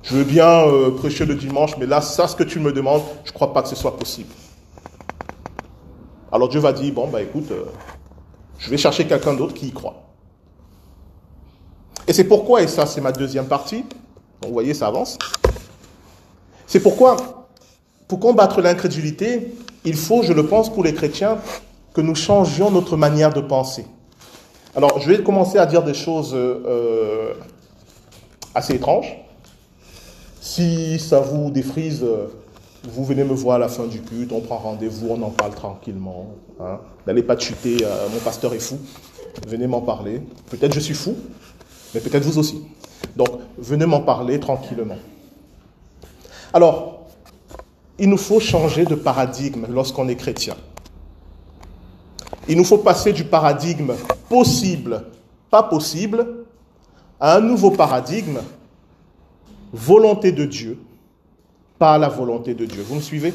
Je 0.05 0.17
veux 0.17 0.25
bien 0.25 0.67
euh, 0.67 0.91
prêcher 0.91 1.25
le 1.25 1.35
dimanche, 1.35 1.77
mais 1.79 1.87
là, 1.87 2.03
ça, 2.03 2.29
ce 2.29 2.37
que 2.37 2.45
tu 2.45 2.61
me 2.61 2.73
demandes, 2.73 3.03
je 3.25 3.31
ne 3.31 3.35
crois 3.35 3.55
pas 3.55 3.63
que 3.63 3.69
ce 3.69 3.75
soit 3.75 3.97
possible. 3.97 4.33
Alors 6.31 6.49
Dieu 6.49 6.61
va 6.61 6.73
dire, 6.73 6.93
bon, 6.93 7.09
bah 7.09 7.23
écoute, 7.23 7.51
euh, 7.51 7.65
je 8.59 8.69
vais 8.69 8.77
chercher 8.77 9.07
quelqu'un 9.07 9.33
d'autre 9.33 9.55
qui 9.55 9.69
y 9.69 9.73
croit. 9.73 10.03
Et 12.07 12.13
c'est 12.13 12.25
pourquoi, 12.25 12.61
et 12.61 12.69
ça 12.69 12.85
c'est 12.85 13.01
ma 13.01 13.13
deuxième 13.13 13.47
partie, 13.47 13.85
vous 14.43 14.53
voyez, 14.53 14.75
ça 14.75 14.89
avance. 14.89 15.17
C'est 16.67 16.81
pourquoi, 16.81 17.17
pour 18.07 18.21
combattre 18.21 18.61
l'incrédulité, 18.61 19.55
il 19.85 19.97
faut, 19.97 20.23
je 20.23 20.35
le 20.35 20.45
pense, 20.45 20.71
pour 20.71 20.85
les 20.85 20.93
chrétiens, 20.93 21.39
que 21.95 22.03
nous 22.03 22.15
changions 22.15 22.71
notre 22.71 22.99
manière 22.99 23.33
de 23.33 23.41
penser. 23.41 23.87
Alors, 24.77 24.99
je 25.01 25.09
vais 25.09 25.23
commencer 25.23 25.57
à 25.57 25.65
dire 25.65 25.83
des 25.83 25.95
choses 25.95 26.33
euh, 26.35 27.33
assez 28.55 28.75
étranges. 28.75 29.24
Si 30.45 30.99
ça 30.99 31.21
vous 31.21 31.51
défrise, 31.51 32.03
euh, 32.03 32.27
vous 32.87 33.03
venez 33.03 33.25
me 33.25 33.33
voir 33.33 33.57
à 33.57 33.59
la 33.59 33.69
fin 33.69 33.87
du 33.87 34.03
culte, 34.03 34.31
on 34.31 34.43
prend 34.43 34.59
rendez-vous, 34.59 35.09
on 35.09 35.23
en 35.23 35.31
parle 35.31 35.55
tranquillement. 35.55 36.35
Hein. 36.61 36.81
N'allez 37.07 37.23
pas 37.23 37.39
chuter, 37.39 37.79
euh, 37.83 38.09
mon 38.13 38.19
pasteur 38.19 38.53
est 38.53 38.59
fou. 38.59 38.79
Venez 39.49 39.67
m'en 39.67 39.81
parler. 39.81 40.21
Peut-être 40.51 40.75
je 40.75 40.81
suis 40.81 40.93
fou, 40.93 41.17
mais 41.95 42.01
peut-être 42.01 42.25
vous 42.25 42.39
aussi. 42.39 42.63
Donc, 43.17 43.31
venez 43.57 43.87
m'en 43.87 44.03
parler 44.03 44.39
tranquillement. 44.39 44.99
Alors, 46.53 47.07
il 47.99 48.11
nous 48.11 48.19
faut 48.19 48.39
changer 48.39 48.85
de 48.85 48.97
paradigme 48.97 49.65
lorsqu'on 49.71 50.09
est 50.09 50.17
chrétien. 50.17 50.57
Il 52.49 52.59
nous 52.59 52.65
faut 52.65 52.79
passer 52.79 53.15
du 53.15 53.25
paradigme 53.25 53.95
possible, 54.29 55.05
pas 55.51 55.63
possible, 55.63 56.45
à 57.19 57.37
un 57.37 57.41
nouveau 57.41 57.71
paradigme, 57.71 58.41
volonté 59.75 60.33
de 60.33 60.45
Dieu, 60.45 60.79
pas 61.79 61.99
la 61.99 62.09
volonté 62.09 62.55
de 62.55 62.65
Dieu. 62.65 62.83
Vous 62.87 62.95
me 62.95 63.01
suivez? 63.01 63.35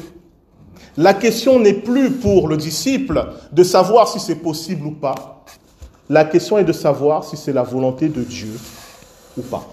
La 0.96 1.14
question 1.14 1.60
n'est 1.60 1.74
plus 1.74 2.10
pour 2.10 2.48
le 2.48 2.56
disciple 2.56 3.28
de 3.52 3.62
savoir 3.62 4.08
si 4.08 4.18
c'est 4.18 4.36
possible 4.36 4.86
ou 4.86 4.92
pas. 4.92 5.44
La 6.08 6.24
question 6.24 6.58
est 6.58 6.64
de 6.64 6.72
savoir 6.72 7.24
si 7.24 7.36
c'est 7.36 7.52
la 7.52 7.62
volonté 7.62 8.08
de 8.08 8.22
Dieu 8.22 8.58
ou 9.36 9.42
pas. 9.42 9.68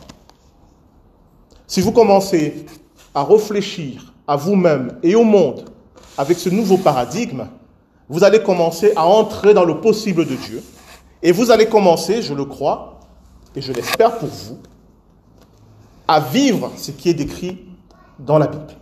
Si 1.66 1.82
vous 1.82 1.92
commencez 1.92 2.66
à 3.16 3.24
réfléchir 3.24 4.14
à 4.28 4.36
vous-même 4.36 5.00
et 5.02 5.16
au 5.16 5.24
monde 5.24 5.70
avec 6.18 6.38
ce 6.38 6.50
nouveau 6.50 6.78
paradigme, 6.78 7.48
vous 8.10 8.24
allez 8.24 8.44
commencer 8.44 8.92
à 8.96 9.06
entrer 9.06 9.54
dans 9.54 9.66
le 9.66 9.80
possible 9.80 10.26
de 10.26 10.36
Dieu. 10.36 10.62
Et 11.24 11.32
vous 11.32 11.50
allez 11.50 11.68
commencer, 11.68 12.22
je 12.22 12.34
le 12.34 12.46
crois, 12.46 13.00
et 13.56 13.62
je 13.62 13.72
l'espère 13.72 14.18
pour 14.18 14.30
vous, 14.30 14.60
à 16.08 16.20
vivre 16.20 16.72
ce 16.78 16.92
qui 16.92 17.10
est 17.10 17.14
décrit 17.14 17.60
dans 18.20 18.38
la 18.38 18.48
Bible. 18.48 18.74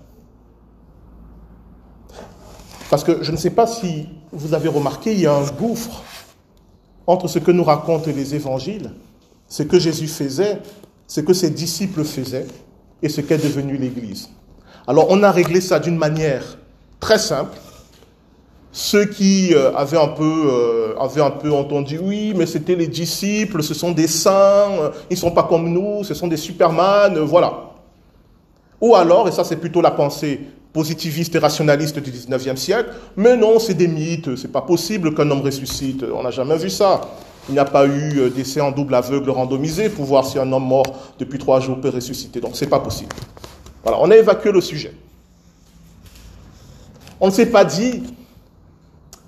Parce 2.89 3.03
que 3.03 3.23
je 3.23 3.31
ne 3.31 3.37
sais 3.37 3.49
pas 3.49 3.67
si 3.67 4.07
vous 4.31 4.53
avez 4.53 4.69
remarqué, 4.69 5.13
il 5.13 5.19
y 5.21 5.25
a 5.25 5.33
un 5.33 5.45
gouffre 5.45 6.03
entre 7.07 7.27
ce 7.27 7.39
que 7.39 7.51
nous 7.51 7.63
racontent 7.63 8.11
les 8.15 8.35
évangiles, 8.35 8.91
ce 9.47 9.63
que 9.63 9.79
Jésus 9.79 10.07
faisait, 10.07 10.61
ce 11.07 11.21
que 11.21 11.33
ses 11.33 11.49
disciples 11.49 12.03
faisaient, 12.03 12.47
et 13.01 13.09
ce 13.09 13.21
qu'est 13.21 13.37
devenu 13.37 13.77
l'Église. 13.77 14.29
Alors 14.87 15.07
on 15.09 15.21
a 15.23 15.31
réglé 15.31 15.61
ça 15.61 15.79
d'une 15.79 15.97
manière 15.97 16.57
très 16.99 17.19
simple, 17.19 17.57
ceux 18.77 19.05
qui 19.05 19.53
euh, 19.53 19.73
avaient, 19.73 19.97
un 19.97 20.09
peu, 20.09 20.49
euh, 20.51 20.99
avaient 20.99 21.21
un 21.21 21.31
peu 21.31 21.49
entendu, 21.53 21.97
oui, 21.97 22.33
mais 22.35 22.45
c'était 22.45 22.75
les 22.75 22.87
disciples, 22.87 23.63
ce 23.63 23.73
sont 23.73 23.93
des 23.93 24.07
saints, 24.07 24.67
euh, 24.69 24.89
ils 25.09 25.13
ne 25.13 25.19
sont 25.19 25.31
pas 25.31 25.43
comme 25.43 25.71
nous, 25.71 26.03
ce 26.03 26.13
sont 26.13 26.27
des 26.27 26.35
superman, 26.35 27.17
voilà. 27.19 27.71
Ou 28.81 28.93
alors, 28.93 29.29
et 29.29 29.31
ça 29.31 29.45
c'est 29.45 29.55
plutôt 29.55 29.79
la 29.79 29.91
pensée 29.91 30.41
positiviste 30.73 31.33
et 31.35 31.39
rationaliste 31.39 31.99
du 31.99 32.11
19e 32.11 32.57
siècle, 32.57 32.89
mais 33.15 33.37
non, 33.37 33.59
c'est 33.59 33.75
des 33.75 33.87
mythes, 33.87 34.35
c'est 34.35 34.51
pas 34.51 34.61
possible 34.61 35.15
qu'un 35.15 35.31
homme 35.31 35.39
ressuscite, 35.39 36.03
on 36.13 36.23
n'a 36.23 36.31
jamais 36.31 36.57
vu 36.57 36.69
ça. 36.69 36.99
Il 37.47 37.53
n'y 37.53 37.59
a 37.59 37.65
pas 37.65 37.87
eu 37.87 38.29
d'essai 38.29 38.59
en 38.59 38.71
double 38.71 38.95
aveugle 38.95 39.29
randomisé 39.29 39.87
pour 39.87 40.03
voir 40.03 40.25
si 40.25 40.37
un 40.37 40.51
homme 40.51 40.65
mort 40.67 41.13
depuis 41.17 41.39
trois 41.39 41.61
jours 41.61 41.79
peut 41.79 41.91
ressusciter, 41.91 42.41
donc 42.41 42.57
c'est 42.57 42.67
pas 42.67 42.81
possible. 42.81 43.15
Voilà, 43.83 43.99
on 44.01 44.11
a 44.11 44.17
évacué 44.17 44.51
le 44.51 44.59
sujet. 44.59 44.93
On 47.21 47.27
ne 47.27 47.31
s'est 47.31 47.45
pas 47.45 47.63
dit, 47.63 48.03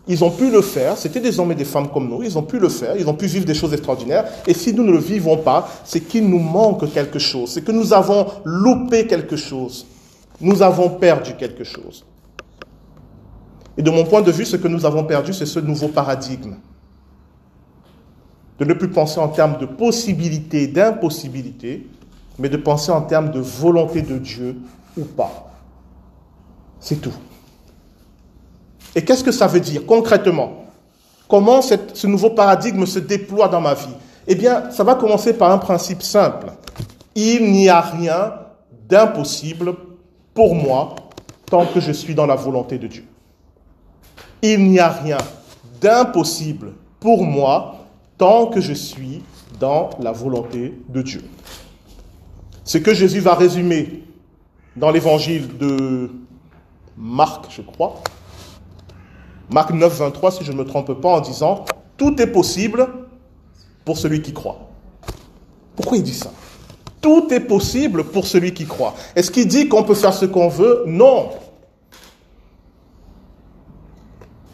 ils 0.08 0.24
ont 0.24 0.32
pu 0.32 0.50
le 0.50 0.62
faire, 0.62 0.98
c'était 0.98 1.20
des 1.20 1.40
hommes 1.40 1.52
et 1.52 1.56
des 1.56 1.66
femmes 1.66 1.90
comme 1.90 2.08
nous, 2.08 2.24
ils 2.24 2.38
ont 2.38 2.44
pu 2.44 2.60
le 2.60 2.70
faire, 2.70 2.96
ils 2.98 3.08
ont 3.08 3.14
pu 3.14 3.26
vivre 3.26 3.46
des 3.46 3.54
choses 3.54 3.74
extraordinaires. 3.74 4.26
Et 4.46 4.54
si 4.54 4.74
nous 4.74 4.84
ne 4.84 4.92
le 4.92 5.00
vivons 5.00 5.38
pas, 5.38 5.68
c'est 5.84 6.02
qu'il 6.02 6.30
nous 6.30 6.40
manque 6.40 6.92
quelque 6.94 7.20
chose, 7.20 7.52
c'est 7.52 7.64
que 7.64 7.72
nous 7.72 7.94
avons 7.94 8.26
loupé 8.46 9.06
quelque 9.06 9.36
chose, 9.36 9.86
nous 10.40 10.62
avons 10.62 10.90
perdu 10.90 11.36
quelque 11.36 11.64
chose. 11.64 12.06
Et 13.78 13.82
de 13.82 13.92
mon 13.92 14.06
point 14.06 14.22
de 14.22 14.32
vue, 14.32 14.46
ce 14.46 14.56
que 14.56 14.68
nous 14.68 14.86
avons 14.86 15.04
perdu, 15.04 15.34
c'est 15.34 15.46
ce 15.46 15.60
nouveau 15.60 15.90
paradigme. 15.90 16.56
De 18.58 18.66
ne 18.66 18.74
plus 18.74 18.90
penser 18.90 19.20
en 19.20 19.28
termes 19.28 19.60
de 19.60 19.68
possibilité, 19.68 20.68
d'impossibilité, 20.68 21.88
mais 22.40 22.50
de 22.50 22.58
penser 22.58 22.92
en 22.92 23.02
termes 23.02 23.30
de 23.30 23.40
volonté 23.40 24.02
de 24.02 24.18
Dieu 24.18 24.58
ou 24.98 25.04
pas. 25.04 25.52
C'est 26.80 27.02
tout. 27.02 27.14
Et 28.98 29.06
qu'est-ce 29.06 29.24
que 29.24 29.32
ça 29.32 29.46
veut 29.46 29.60
dire 29.60 29.86
concrètement? 29.86 30.66
Comment 31.28 31.62
ce 31.62 32.08
nouveau 32.08 32.32
paradigme 32.32 32.84
se 32.88 32.98
déploie 32.98 33.48
dans 33.48 33.62
ma 33.62 33.76
vie? 33.76 33.94
Eh 34.26 34.34
bien, 34.34 34.72
ça 34.72 34.84
va 34.84 34.96
commencer 34.96 35.34
par 35.34 35.52
un 35.52 35.60
principe 35.60 36.02
simple. 36.02 36.48
Il 37.14 37.52
n'y 37.52 37.70
a 37.70 37.80
rien 37.80 38.34
d'impossible 38.90 39.76
pour 40.34 40.56
moi 40.56 40.96
tant 41.46 41.68
que 41.68 41.80
je 41.80 41.92
suis 41.92 42.16
dans 42.16 42.26
la 42.26 42.34
volonté 42.34 42.80
de 42.80 42.88
Dieu. 42.88 43.06
Il 44.42 44.68
n'y 44.68 44.80
a 44.80 44.90
rien 44.90 45.20
d'impossible 45.80 46.74
pour 47.00 47.24
moi 47.24 47.86
tant 48.18 48.48
que 48.48 48.62
je 48.62 48.74
suis 48.74 49.22
dans 49.60 49.92
la 50.00 50.12
volonté 50.12 50.74
de 50.90 51.04
Dieu. 51.04 51.24
Ce 52.64 52.80
que 52.80 52.96
Jésus 52.96 53.20
va 53.20 53.36
résumer 53.36 54.04
dans 54.76 54.90
l'évangile 54.90 55.56
de 55.56 56.10
Marc, 56.98 57.46
je 57.52 57.62
crois, 57.62 58.02
Marc 59.50 59.72
9, 59.72 59.94
23, 59.94 60.32
si 60.32 60.44
je 60.44 60.52
ne 60.52 60.58
me 60.58 60.66
trompe 60.66 60.94
pas, 61.02 61.10
en 61.10 61.22
disant, 61.22 61.66
tout 61.96 62.22
est 62.22 62.28
possible 62.28 62.88
pour 63.86 63.98
celui 63.98 64.22
qui 64.22 64.34
croit. 64.34 64.60
Pourquoi 65.76 65.98
il 65.98 66.04
dit 66.04 66.14
ça? 66.14 66.32
Tout 67.02 67.28
est 67.32 67.40
possible 67.40 68.04
pour 68.04 68.26
celui 68.26 68.54
qui 68.54 68.66
croit. 68.66 68.94
Est-ce 69.16 69.32
qu'il 69.32 69.48
dit 69.48 69.70
qu'on 69.70 69.84
peut 69.84 69.96
faire 69.96 70.14
ce 70.14 70.26
qu'on 70.26 70.50
veut? 70.50 70.84
Non. 70.88 71.30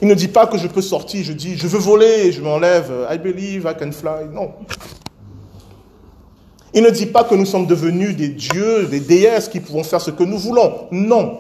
Il 0.01 0.07
ne 0.07 0.13
dit 0.13 0.27
pas 0.27 0.45
que 0.47 0.57
je 0.57 0.67
peux 0.67 0.81
sortir, 0.81 1.23
je 1.23 1.31
dis 1.31 1.57
je 1.57 1.65
veux 1.65 1.79
voler, 1.79 2.31
je 2.31 2.41
m'enlève, 2.41 2.91
I 3.09 3.17
believe 3.17 3.65
I 3.65 3.73
can 3.79 3.91
fly. 3.91 4.27
Non. 4.31 4.51
Il 6.73 6.83
ne 6.83 6.89
dit 6.89 7.05
pas 7.05 7.23
que 7.23 7.35
nous 7.35 7.45
sommes 7.45 7.67
devenus 7.67 8.15
des 8.15 8.29
dieux, 8.29 8.88
des 8.88 9.00
déesses 9.00 9.47
qui 9.47 9.59
pouvons 9.59 9.83
faire 9.83 10.01
ce 10.01 10.12
que 10.12 10.23
nous 10.23 10.38
voulons. 10.38 10.88
Non. 10.91 11.39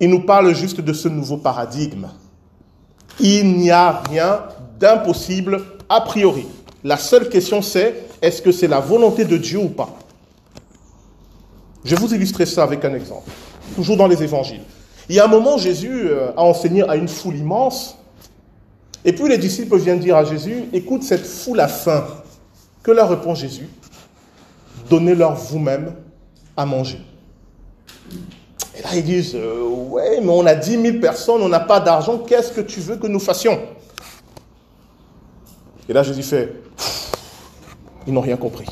Il 0.00 0.10
nous 0.10 0.20
parle 0.20 0.54
juste 0.54 0.80
de 0.80 0.92
ce 0.92 1.08
nouveau 1.08 1.38
paradigme. 1.38 2.08
Il 3.20 3.56
n'y 3.56 3.70
a 3.70 4.02
rien 4.08 4.40
d'impossible 4.78 5.62
a 5.88 6.00
priori. 6.02 6.46
La 6.84 6.96
seule 6.96 7.28
question 7.28 7.62
c'est, 7.62 8.04
est-ce 8.22 8.40
que 8.40 8.52
c'est 8.52 8.68
la 8.68 8.80
volonté 8.80 9.24
de 9.24 9.36
Dieu 9.36 9.58
ou 9.58 9.68
pas? 9.68 9.98
Je 11.84 11.94
vais 11.94 12.00
vous 12.00 12.14
illustrer 12.14 12.46
ça 12.46 12.62
avec 12.62 12.84
un 12.84 12.94
exemple, 12.94 13.30
toujours 13.74 13.96
dans 13.96 14.06
les 14.06 14.22
évangiles. 14.22 14.62
Il 15.08 15.16
y 15.16 15.20
a 15.20 15.24
un 15.24 15.28
moment, 15.28 15.56
Jésus 15.56 16.08
euh, 16.08 16.30
a 16.36 16.42
enseigné 16.42 16.88
à 16.88 16.96
une 16.96 17.08
foule 17.08 17.36
immense. 17.36 17.96
Et 19.04 19.12
puis 19.12 19.28
les 19.28 19.38
disciples 19.38 19.78
viennent 19.78 20.00
dire 20.00 20.16
à 20.16 20.24
Jésus, 20.24 20.64
écoute, 20.72 21.02
cette 21.02 21.24
foule 21.24 21.60
a 21.60 21.68
faim. 21.68 22.04
Que 22.82 22.90
leur 22.90 23.08
répond 23.08 23.34
Jésus 23.34 23.68
Donnez-leur 24.90 25.34
vous-même 25.34 25.94
à 26.56 26.64
manger. 26.66 27.00
Et 28.78 28.82
là, 28.82 28.88
ils 28.94 29.04
disent, 29.04 29.34
euh, 29.34 29.68
ouais, 29.68 30.20
mais 30.20 30.30
on 30.30 30.46
a 30.46 30.54
10 30.54 30.80
000 30.80 30.98
personnes, 30.98 31.42
on 31.42 31.48
n'a 31.48 31.60
pas 31.60 31.80
d'argent, 31.80 32.18
qu'est-ce 32.18 32.52
que 32.52 32.60
tu 32.60 32.80
veux 32.80 32.96
que 32.96 33.08
nous 33.08 33.18
fassions? 33.18 33.58
Et 35.88 35.92
là, 35.92 36.02
Jésus 36.02 36.22
fait, 36.22 36.52
ils 38.06 38.12
n'ont 38.12 38.20
rien 38.20 38.36
compris. 38.36 38.66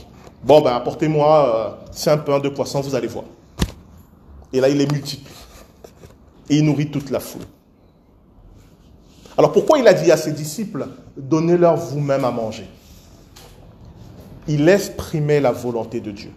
Bon, 0.44 0.60
ben, 0.60 0.74
apportez-moi 0.74 1.80
5 1.90 2.12
euh, 2.12 2.22
pains, 2.22 2.38
de 2.38 2.48
poissons, 2.48 2.80
vous 2.80 2.94
allez 2.94 3.08
voir. 3.08 3.24
Et 4.52 4.60
là, 4.60 4.68
il 4.68 4.78
les 4.78 4.86
multiplie 4.86 5.34
et 6.48 6.58
il 6.58 6.64
nourrit 6.64 6.90
toute 6.90 7.10
la 7.10 7.18
foule. 7.18 7.42
Alors 9.36 9.52
pourquoi 9.52 9.78
il 9.78 9.88
a 9.88 9.92
dit 9.92 10.10
à 10.10 10.16
ses 10.16 10.32
disciples, 10.32 10.86
donnez-leur 11.16 11.76
vous-même 11.76 12.24
à 12.24 12.30
manger? 12.30 12.66
Il 14.48 14.68
exprimait 14.68 15.40
la 15.40 15.52
volonté 15.52 16.00
de 16.00 16.12
Dieu. 16.12 16.30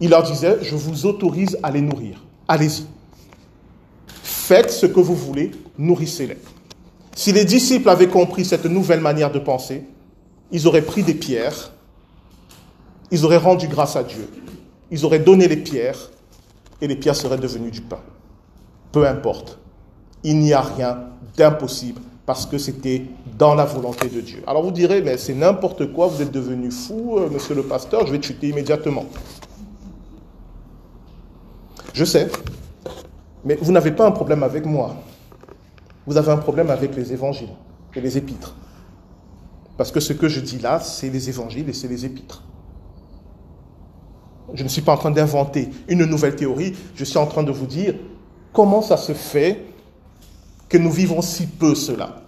Il 0.00 0.10
leur 0.10 0.22
disait, 0.22 0.58
je 0.62 0.74
vous 0.74 1.06
autorise 1.06 1.58
à 1.62 1.70
les 1.70 1.80
nourrir. 1.80 2.22
Allez-y. 2.48 2.84
Faites 4.22 4.70
ce 4.70 4.86
que 4.86 5.00
vous 5.00 5.14
voulez, 5.14 5.52
nourrissez-les. 5.78 6.38
Si 7.14 7.32
les 7.32 7.44
disciples 7.44 7.88
avaient 7.88 8.08
compris 8.08 8.44
cette 8.44 8.66
nouvelle 8.66 9.00
manière 9.00 9.32
de 9.32 9.38
penser, 9.38 9.84
ils 10.52 10.66
auraient 10.66 10.82
pris 10.82 11.02
des 11.02 11.14
pierres, 11.14 11.72
ils 13.10 13.24
auraient 13.24 13.36
rendu 13.36 13.68
grâce 13.68 13.96
à 13.96 14.02
Dieu, 14.02 14.28
ils 14.90 15.04
auraient 15.04 15.18
donné 15.18 15.48
les 15.48 15.56
pierres, 15.56 16.10
et 16.80 16.86
les 16.86 16.96
pierres 16.96 17.16
seraient 17.16 17.38
devenues 17.38 17.70
du 17.70 17.80
pain 17.80 18.00
peu 18.96 19.06
importe. 19.06 19.58
Il 20.24 20.38
n'y 20.38 20.54
a 20.54 20.62
rien 20.62 20.96
d'impossible 21.36 22.00
parce 22.24 22.46
que 22.46 22.56
c'était 22.56 23.02
dans 23.38 23.54
la 23.54 23.66
volonté 23.66 24.08
de 24.08 24.22
Dieu. 24.22 24.42
Alors 24.46 24.62
vous 24.62 24.70
direz, 24.70 25.02
mais 25.02 25.18
c'est 25.18 25.34
n'importe 25.34 25.92
quoi, 25.92 26.06
vous 26.06 26.22
êtes 26.22 26.32
devenu 26.32 26.70
fou, 26.70 27.18
euh, 27.18 27.28
monsieur 27.28 27.54
le 27.54 27.62
pasteur, 27.62 28.06
je 28.06 28.12
vais 28.12 28.18
te 28.18 28.24
chuter 28.24 28.48
immédiatement. 28.48 29.04
Je 31.96 32.04
sais, 32.04 32.28
mais 33.42 33.56
vous 33.56 33.72
n'avez 33.72 33.90
pas 33.90 34.06
un 34.06 34.10
problème 34.10 34.42
avec 34.42 34.66
moi. 34.66 34.96
Vous 36.06 36.18
avez 36.18 36.30
un 36.30 36.36
problème 36.36 36.68
avec 36.68 36.94
les 36.94 37.14
évangiles 37.14 37.48
et 37.94 38.02
les 38.02 38.18
épîtres. 38.18 38.54
Parce 39.78 39.90
que 39.90 40.00
ce 40.00 40.12
que 40.12 40.28
je 40.28 40.40
dis 40.40 40.58
là, 40.58 40.78
c'est 40.78 41.08
les 41.08 41.30
évangiles 41.30 41.70
et 41.70 41.72
c'est 41.72 41.88
les 41.88 42.04
épîtres. 42.04 42.44
Je 44.52 44.62
ne 44.62 44.68
suis 44.68 44.82
pas 44.82 44.92
en 44.92 44.98
train 44.98 45.10
d'inventer 45.10 45.70
une 45.88 46.04
nouvelle 46.04 46.36
théorie, 46.36 46.74
je 46.94 47.04
suis 47.04 47.16
en 47.16 47.26
train 47.26 47.42
de 47.42 47.50
vous 47.50 47.66
dire, 47.66 47.94
Comment 48.52 48.82
ça 48.82 48.98
se 48.98 49.12
fait 49.12 49.66
que 50.70 50.78
nous 50.78 50.90
vivons 50.90 51.22
si 51.22 51.46
peu 51.46 51.74
cela 51.74 52.22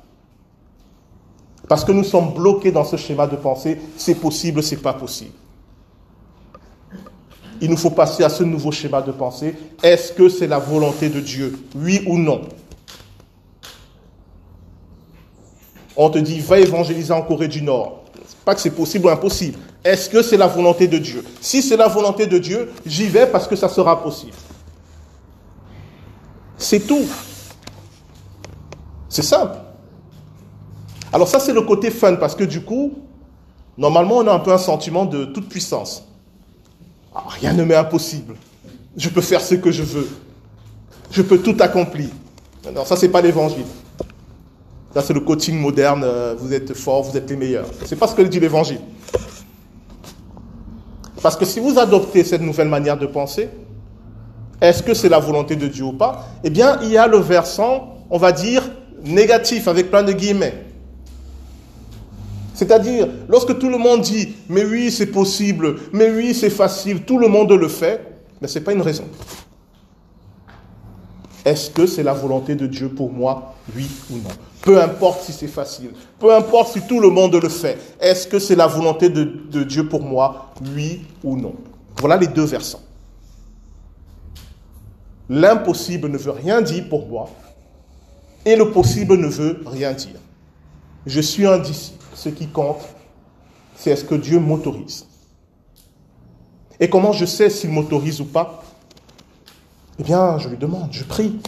Parce 1.68 1.86
que 1.86 1.92
nous 1.92 2.04
sommes 2.04 2.34
bloqués 2.34 2.72
dans 2.72 2.84
ce 2.84 2.96
schéma 2.96 3.26
de 3.26 3.36
pensée, 3.36 3.78
c'est 3.96 4.14
possible, 4.14 4.62
c'est 4.62 4.82
pas 4.82 4.92
possible. 4.94 5.32
Il 7.60 7.70
nous 7.70 7.76
faut 7.76 7.90
passer 7.90 8.22
à 8.22 8.28
ce 8.28 8.44
nouveau 8.44 8.70
schéma 8.70 9.02
de 9.02 9.12
pensée. 9.12 9.56
Est-ce 9.82 10.12
que 10.12 10.28
c'est 10.28 10.46
la 10.46 10.58
volonté 10.58 11.08
de 11.08 11.20
Dieu? 11.20 11.58
Oui 11.74 12.02
ou 12.06 12.18
non? 12.18 12.42
On 15.96 16.10
te 16.10 16.18
dit, 16.18 16.38
va 16.38 16.60
évangéliser 16.60 17.12
en 17.12 17.22
Corée 17.22 17.48
du 17.48 17.62
Nord. 17.62 18.04
Pas 18.44 18.54
que 18.54 18.60
c'est 18.60 18.70
possible 18.70 19.06
ou 19.06 19.08
impossible. 19.08 19.58
Est-ce 19.84 20.08
que 20.08 20.22
c'est 20.22 20.36
la 20.36 20.46
volonté 20.46 20.86
de 20.86 20.98
Dieu? 20.98 21.24
Si 21.40 21.60
c'est 21.60 21.76
la 21.76 21.88
volonté 21.88 22.26
de 22.26 22.38
Dieu, 22.38 22.72
j'y 22.86 23.08
vais 23.08 23.26
parce 23.26 23.48
que 23.48 23.56
ça 23.56 23.68
sera 23.68 24.02
possible. 24.02 24.36
C'est 26.56 26.80
tout. 26.80 27.06
C'est 29.08 29.22
simple. 29.22 29.56
Alors 31.12 31.28
ça, 31.28 31.40
c'est 31.40 31.52
le 31.52 31.62
côté 31.62 31.90
fun, 31.90 32.16
parce 32.16 32.34
que 32.34 32.44
du 32.44 32.62
coup, 32.62 32.92
normalement, 33.76 34.16
on 34.16 34.26
a 34.26 34.32
un 34.32 34.40
peu 34.40 34.52
un 34.52 34.58
sentiment 34.58 35.04
de 35.04 35.24
toute 35.24 35.48
puissance. 35.48 36.07
Ah, 37.14 37.24
rien 37.28 37.52
ne 37.52 37.64
m'est 37.64 37.74
impossible. 37.74 38.34
Je 38.96 39.08
peux 39.08 39.20
faire 39.20 39.40
ce 39.40 39.54
que 39.54 39.70
je 39.70 39.82
veux. 39.82 40.08
Je 41.10 41.22
peux 41.22 41.38
tout 41.38 41.56
accomplir. 41.60 42.08
Non, 42.74 42.84
ça, 42.84 42.96
c'est 42.96 43.08
pas 43.08 43.20
l'évangile. 43.20 43.64
Ça, 44.92 45.02
c'est 45.02 45.12
le 45.12 45.20
coaching 45.20 45.58
moderne. 45.58 46.02
Euh, 46.04 46.34
vous 46.38 46.52
êtes 46.52 46.74
fort, 46.74 47.02
vous 47.02 47.16
êtes 47.16 47.28
les 47.30 47.36
meilleurs. 47.36 47.66
C'est 47.86 47.96
pas 47.96 48.06
ce 48.06 48.14
que 48.14 48.22
dit 48.22 48.40
l'évangile. 48.40 48.80
Parce 51.22 51.36
que 51.36 51.44
si 51.44 51.60
vous 51.60 51.78
adoptez 51.78 52.24
cette 52.24 52.42
nouvelle 52.42 52.68
manière 52.68 52.96
de 52.96 53.06
penser, 53.06 53.48
est-ce 54.60 54.82
que 54.82 54.94
c'est 54.94 55.08
la 55.08 55.18
volonté 55.18 55.56
de 55.56 55.68
Dieu 55.68 55.84
ou 55.84 55.92
pas? 55.92 56.28
Eh 56.44 56.50
bien, 56.50 56.78
il 56.82 56.90
y 56.90 56.96
a 56.96 57.06
le 57.06 57.18
versant, 57.18 57.96
on 58.10 58.18
va 58.18 58.32
dire, 58.32 58.62
négatif, 59.04 59.68
avec 59.68 59.90
plein 59.90 60.02
de 60.02 60.12
guillemets. 60.12 60.64
C'est-à-dire, 62.58 63.06
lorsque 63.28 63.56
tout 63.60 63.68
le 63.68 63.78
monde 63.78 64.00
dit, 64.00 64.34
mais 64.48 64.64
oui, 64.64 64.90
c'est 64.90 65.06
possible, 65.06 65.76
mais 65.92 66.10
oui, 66.10 66.34
c'est 66.34 66.50
facile, 66.50 67.04
tout 67.04 67.16
le 67.16 67.28
monde 67.28 67.52
le 67.52 67.68
fait, 67.68 68.00
mais 68.40 68.48
ce 68.48 68.58
n'est 68.58 68.64
pas 68.64 68.72
une 68.72 68.82
raison. 68.82 69.04
Est-ce 71.44 71.70
que 71.70 71.86
c'est 71.86 72.02
la 72.02 72.14
volonté 72.14 72.56
de 72.56 72.66
Dieu 72.66 72.88
pour 72.88 73.12
moi, 73.12 73.54
oui 73.76 73.88
ou 74.10 74.16
non 74.16 74.30
Peu 74.60 74.82
importe 74.82 75.22
si 75.22 75.32
c'est 75.32 75.46
facile, 75.46 75.90
peu 76.18 76.34
importe 76.34 76.72
si 76.72 76.80
tout 76.80 76.98
le 76.98 77.10
monde 77.10 77.36
le 77.36 77.48
fait, 77.48 77.78
est-ce 78.00 78.26
que 78.26 78.40
c'est 78.40 78.56
la 78.56 78.66
volonté 78.66 79.08
de, 79.08 79.62
Dieu 79.62 79.88
pour 79.88 80.02
moi, 80.02 80.50
oui 80.74 81.02
ou 81.22 81.36
non 81.36 81.54
Voilà 82.00 82.16
les 82.16 82.26
deux 82.26 82.44
versants. 82.44 82.82
L'impossible 85.28 86.08
ne 86.08 86.18
veut 86.18 86.32
rien 86.32 86.60
dire 86.60 86.88
pour 86.88 87.06
moi 87.06 87.30
et 88.44 88.56
le 88.56 88.72
possible 88.72 89.14
ne 89.16 89.28
veut 89.28 89.62
rien 89.64 89.92
dire. 89.92 90.18
Je 91.06 91.20
suis 91.20 91.46
un 91.46 91.58
disciple. 91.58 91.97
Ce 92.18 92.28
qui 92.28 92.48
compte, 92.48 92.80
c'est 93.76 93.90
est-ce 93.90 94.04
que 94.04 94.16
Dieu 94.16 94.40
m'autorise. 94.40 95.06
Et 96.80 96.90
comment 96.90 97.12
je 97.12 97.24
sais 97.24 97.48
s'il 97.48 97.70
m'autorise 97.70 98.20
ou 98.20 98.24
pas? 98.24 98.64
Eh 100.00 100.02
bien, 100.02 100.36
je 100.38 100.48
lui 100.48 100.56
demande, 100.56 100.88
je 100.90 101.04
prie. 101.04 101.38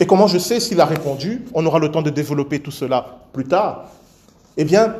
Et 0.00 0.06
comment 0.08 0.26
je 0.26 0.38
sais 0.38 0.58
s'il 0.58 0.80
a 0.80 0.86
répondu? 0.86 1.44
On 1.54 1.64
aura 1.66 1.78
le 1.78 1.92
temps 1.92 2.02
de 2.02 2.10
développer 2.10 2.58
tout 2.58 2.72
cela 2.72 3.28
plus 3.32 3.44
tard. 3.44 3.92
Eh 4.56 4.64
bien, 4.64 4.96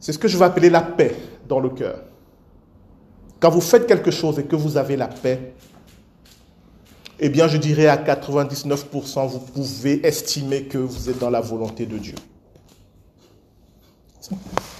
c'est 0.00 0.12
ce 0.12 0.18
que 0.18 0.26
je 0.26 0.36
vais 0.36 0.44
appeler 0.44 0.68
la 0.68 0.82
paix 0.82 1.14
dans 1.48 1.60
le 1.60 1.70
cœur. 1.70 2.00
Quand 3.38 3.50
vous 3.50 3.60
faites 3.60 3.86
quelque 3.86 4.10
chose 4.10 4.40
et 4.40 4.44
que 4.46 4.56
vous 4.56 4.76
avez 4.76 4.96
la 4.96 5.06
paix, 5.06 5.54
eh 7.20 7.28
bien, 7.28 7.46
je 7.46 7.56
dirais 7.56 7.86
à 7.86 7.98
99%, 7.98 9.28
vous 9.28 9.38
pouvez 9.38 10.04
estimer 10.04 10.64
que 10.64 10.78
vous 10.78 11.08
êtes 11.08 11.20
dans 11.20 11.30
la 11.30 11.40
volonté 11.40 11.86
de 11.86 11.98
Dieu. 11.98 12.16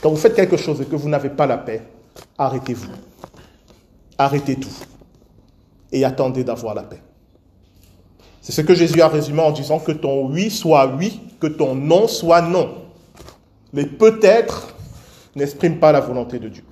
Quand 0.03 0.11
vous 0.11 0.17
faites 0.17 0.35
quelque 0.35 0.57
chose 0.57 0.81
et 0.81 0.85
que 0.85 0.97
vous 0.97 1.09
n'avez 1.09 1.31
pas 1.31 1.47
la 1.47 1.57
paix, 1.57 1.81
arrêtez-vous. 2.37 2.91
Arrêtez 4.19 4.57
tout. 4.57 4.75
Et 5.93 6.05
attendez 6.05 6.43
d'avoir 6.43 6.75
la 6.75 6.83
paix. 6.83 7.01
C'est 8.41 8.51
ce 8.51 8.61
que 8.63 8.75
Jésus 8.75 9.01
a 9.01 9.07
résumé 9.07 9.41
en 9.41 9.53
disant 9.53 9.79
que 9.79 9.93
ton 9.93 10.27
oui 10.27 10.51
soit 10.51 10.89
oui, 10.99 11.21
que 11.39 11.47
ton 11.47 11.77
non 11.77 12.09
soit 12.09 12.43
non. 12.43 12.75
Mais 13.73 13.87
peut-être 13.87 14.75
n'exprime 15.37 15.79
pas 15.79 15.93
la 15.93 16.01
volonté 16.01 16.41
de 16.41 16.49
Dieu. 16.49 16.65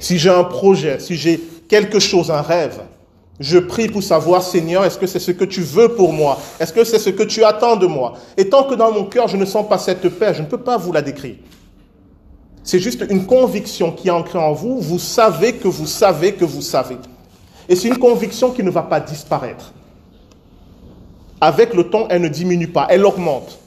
Si 0.00 0.18
j'ai 0.18 0.30
un 0.30 0.42
projet, 0.42 0.98
si 0.98 1.14
j'ai 1.14 1.38
quelque 1.68 2.00
chose, 2.00 2.32
un 2.32 2.42
rêve, 2.42 2.80
je 3.38 3.58
prie 3.58 3.86
pour 3.86 4.02
savoir, 4.02 4.42
Seigneur, 4.42 4.84
est-ce 4.84 4.98
que 4.98 5.06
c'est 5.06 5.20
ce 5.20 5.30
que 5.30 5.44
tu 5.44 5.60
veux 5.60 5.90
pour 5.94 6.12
moi? 6.12 6.38
Est-ce 6.58 6.72
que 6.72 6.82
c'est 6.82 6.98
ce 6.98 7.10
que 7.10 7.22
tu 7.22 7.44
attends 7.44 7.76
de 7.76 7.86
moi? 7.86 8.14
Et 8.36 8.48
tant 8.48 8.64
que 8.64 8.74
dans 8.74 8.90
mon 8.90 9.04
cœur, 9.04 9.28
je 9.28 9.36
ne 9.36 9.44
sens 9.44 9.68
pas 9.68 9.78
cette 9.78 10.08
paix, 10.08 10.34
je 10.34 10.42
ne 10.42 10.46
peux 10.46 10.58
pas 10.58 10.76
vous 10.76 10.92
la 10.92 11.02
décrire. 11.02 11.36
C'est 12.64 12.78
juste 12.78 13.04
une 13.10 13.26
conviction 13.26 13.92
qui 13.92 14.08
est 14.08 14.12
ancrée 14.12 14.38
en 14.38 14.52
vous. 14.52 14.80
Vous 14.80 14.98
savez 14.98 15.54
que 15.54 15.68
vous 15.68 15.86
savez 15.86 16.34
que 16.34 16.44
vous 16.44 16.62
savez. 16.62 16.96
Et 17.68 17.76
c'est 17.76 17.88
une 17.88 17.98
conviction 17.98 18.50
qui 18.50 18.62
ne 18.62 18.70
va 18.70 18.82
pas 18.82 19.00
disparaître. 19.00 19.72
Avec 21.40 21.74
le 21.74 21.90
temps, 21.90 22.06
elle 22.08 22.22
ne 22.22 22.28
diminue 22.28 22.68
pas, 22.68 22.86
elle 22.88 23.04
augmente. 23.04 23.58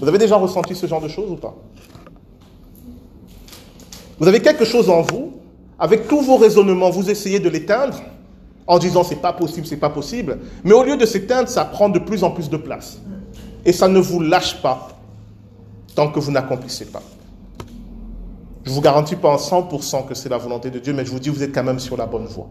Vous 0.00 0.08
avez 0.08 0.18
déjà 0.18 0.36
ressenti 0.36 0.74
ce 0.74 0.86
genre 0.86 1.00
de 1.00 1.08
choses 1.08 1.30
ou 1.30 1.36
pas? 1.36 1.54
Vous 4.18 4.26
avez 4.26 4.40
quelque 4.40 4.64
chose 4.64 4.90
en 4.90 5.02
vous, 5.02 5.34
avec 5.78 6.08
tous 6.08 6.22
vos 6.22 6.36
raisonnements, 6.36 6.90
vous 6.90 7.08
essayez 7.08 7.38
de 7.38 7.48
l'éteindre 7.48 8.00
en 8.66 8.78
disant 8.78 9.04
c'est 9.04 9.16
pas 9.16 9.32
possible, 9.32 9.66
c'est 9.66 9.76
pas 9.76 9.90
possible. 9.90 10.38
Mais 10.64 10.72
au 10.72 10.82
lieu 10.82 10.96
de 10.96 11.06
s'éteindre, 11.06 11.48
ça 11.48 11.64
prend 11.64 11.88
de 11.88 12.00
plus 12.00 12.24
en 12.24 12.32
plus 12.32 12.50
de 12.50 12.56
place. 12.56 12.98
Et 13.64 13.72
ça 13.72 13.86
ne 13.86 14.00
vous 14.00 14.20
lâche 14.20 14.60
pas 14.60 14.88
tant 15.94 16.10
que 16.10 16.18
vous 16.18 16.32
n'accomplissez 16.32 16.86
pas. 16.86 17.02
Je 18.68 18.70
ne 18.70 18.76
vous 18.76 18.82
garantis 18.82 19.16
pas 19.16 19.30
en 19.30 19.36
100% 19.36 20.06
que 20.06 20.14
c'est 20.14 20.28
la 20.28 20.36
volonté 20.36 20.70
de 20.70 20.78
Dieu, 20.78 20.92
mais 20.92 21.06
je 21.06 21.10
vous 21.10 21.18
dis, 21.18 21.30
vous 21.30 21.42
êtes 21.42 21.54
quand 21.54 21.64
même 21.64 21.78
sur 21.78 21.96
la 21.96 22.04
bonne 22.04 22.26
voie. 22.26 22.48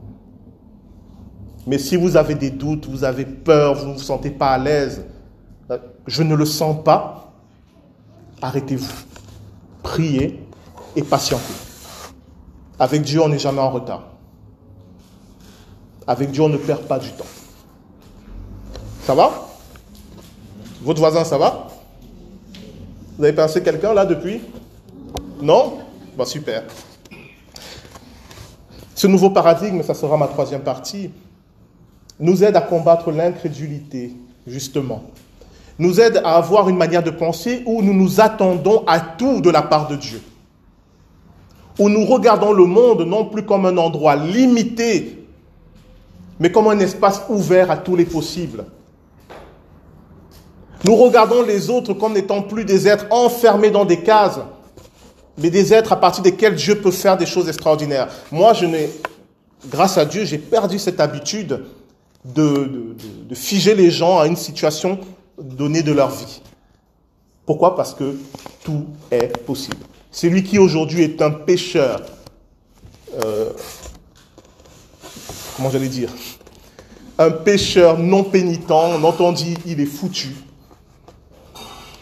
Mais 1.68 1.78
si 1.78 1.96
vous 1.96 2.18
avez 2.18 2.34
des 2.34 2.50
doutes, 2.50 2.88
vous 2.88 3.04
avez 3.04 3.24
peur, 3.24 3.76
vous 3.76 3.86
ne 3.86 3.94
vous 3.94 4.00
sentez 4.00 4.32
pas 4.32 4.50
à 4.50 4.58
l'aise, 4.58 5.06
euh, 5.70 5.78
je 6.08 6.24
ne 6.24 6.34
le 6.34 6.46
sens 6.46 6.84
pas, 6.84 7.36
arrêtez-vous. 8.42 8.92
Priez 9.84 10.44
et 10.96 11.04
patientez. 11.04 11.54
Avec 12.80 13.04
Dieu, 13.04 13.22
on 13.22 13.30
n'est 13.30 13.38
jamais 13.38 13.62
en 13.62 13.70
retard. 13.70 14.08
Avec 16.08 16.32
Dieu, 16.32 16.42
on 16.42 16.50
ne 16.50 16.58
perd 16.58 16.82
pas 16.82 16.98
du 16.98 17.12
temps. 17.12 17.26
Ça 19.04 19.14
va? 19.14 19.50
Votre 20.82 21.00
voisin, 21.00 21.24
ça 21.24 21.38
va? 21.38 21.68
Vous 23.20 23.24
avez 23.24 23.34
pensé 23.34 23.62
quelqu'un 23.62 23.94
là 23.94 24.04
depuis? 24.04 24.42
Non? 25.44 25.78
Bon, 26.18 26.26
super. 26.26 26.64
Ce 28.96 29.06
nouveau 29.06 29.30
paradigme, 29.30 29.84
ça 29.84 29.94
sera 29.94 30.18
ma 30.18 30.26
troisième 30.26 30.62
partie, 30.62 31.12
nous 32.20 32.44
aide 32.44 32.56
à 32.56 32.62
combattre 32.62 33.12
l'incrédulité, 33.12 34.14
justement. 34.48 35.04
Nous 35.78 36.02
aide 36.02 36.20
à 36.26 36.38
avoir 36.38 36.70
une 36.70 36.76
manière 36.76 37.04
de 37.04 37.12
penser 37.12 37.62
où 37.68 37.84
nous 37.84 37.94
nous 37.94 38.20
attendons 38.20 38.84
à 38.88 39.00
tout 39.00 39.42
de 39.42 39.52
la 39.52 39.62
part 39.62 39.88
de 39.88 39.96
Dieu. 39.96 40.20
Où 41.78 41.88
nous 41.88 42.06
regardons 42.06 42.52
le 42.52 42.66
monde 42.66 43.04
non 43.04 43.26
plus 43.26 43.46
comme 43.46 43.68
un 43.68 43.78
endroit 43.78 44.16
limité, 44.16 45.24
mais 46.40 46.52
comme 46.52 46.68
un 46.68 46.80
espace 46.80 47.22
ouvert 47.30 47.70
à 47.70 47.78
tous 47.78 47.96
les 47.96 48.06
possibles. 48.06 48.66
Nous 50.84 50.96
regardons 50.96 51.44
les 51.44 51.70
autres 51.70 51.94
comme 51.94 52.14
n'étant 52.14 52.42
plus 52.42 52.66
des 52.66 52.88
êtres 52.88 53.06
enfermés 53.12 53.70
dans 53.70 53.86
des 53.86 54.02
cases, 54.02 54.40
mais 55.38 55.50
des 55.50 55.74
êtres 55.74 55.94
à 55.94 56.00
partir 56.00 56.24
desquels 56.24 56.56
Dieu 56.56 56.80
peut 56.80 56.92
faire 56.92 57.18
des 57.18 57.26
choses 57.26 57.48
extraordinaires. 57.48 58.08
Moi, 58.32 58.54
je 58.54 58.66
n'ai, 58.66 58.90
grâce 59.70 59.98
à 59.98 60.06
Dieu, 60.06 60.26
j'ai 60.26 60.38
perdu 60.38 60.80
cette 60.80 61.00
habitude 61.00 61.64
de, 62.26 62.96
figer 63.34 63.76
les 63.76 63.92
gens 63.92 64.20
à 64.20 64.28
une 64.28 64.36
situation 64.36 65.00
donnée 65.40 65.84
de 65.84 65.92
leur 65.92 66.10
vie. 66.10 66.42
Pourquoi? 67.46 67.76
Parce 67.76 67.94
que 67.94 68.18
tout 68.64 68.88
est 69.12 69.38
possible. 69.46 69.78
Celui 70.12 70.44
qui 70.44 70.58
aujourd'hui 70.58 71.04
est 71.04 71.22
un 71.22 71.32
pécheur, 71.32 72.02
euh, 73.24 73.52
comment 75.56 75.70
j'allais 75.70 75.88
dire, 75.88 76.10
un 77.20 77.32
pécheur 77.32 77.98
non 77.98 78.24
pénitent, 78.24 78.70
on 78.72 79.32
dit 79.32 79.56
il 79.66 79.80
est 79.80 79.86
foutu, 79.86 80.36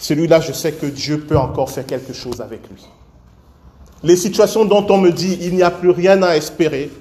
celui-là, 0.06 0.39
je 0.39 0.52
sais 0.52 0.71
que 0.71 0.86
Dieu 0.86 1.21
peut 1.21 1.38
encore 1.38 1.71
faire 1.71 1.86
quelque 1.86 2.13
chose 2.13 2.39
avec 2.39 2.69
lui. 2.69 2.86
Les 4.03 4.15
situations 4.15 4.65
dont 4.65 4.86
on 4.89 4.97
me 4.97 5.12
dit 5.12 5.38
il 5.41 5.55
n'y 5.55 5.63
a 5.63 5.71
plus 5.71 5.89
rien 5.89 6.21
à 6.23 6.36
espérer, 6.36 6.91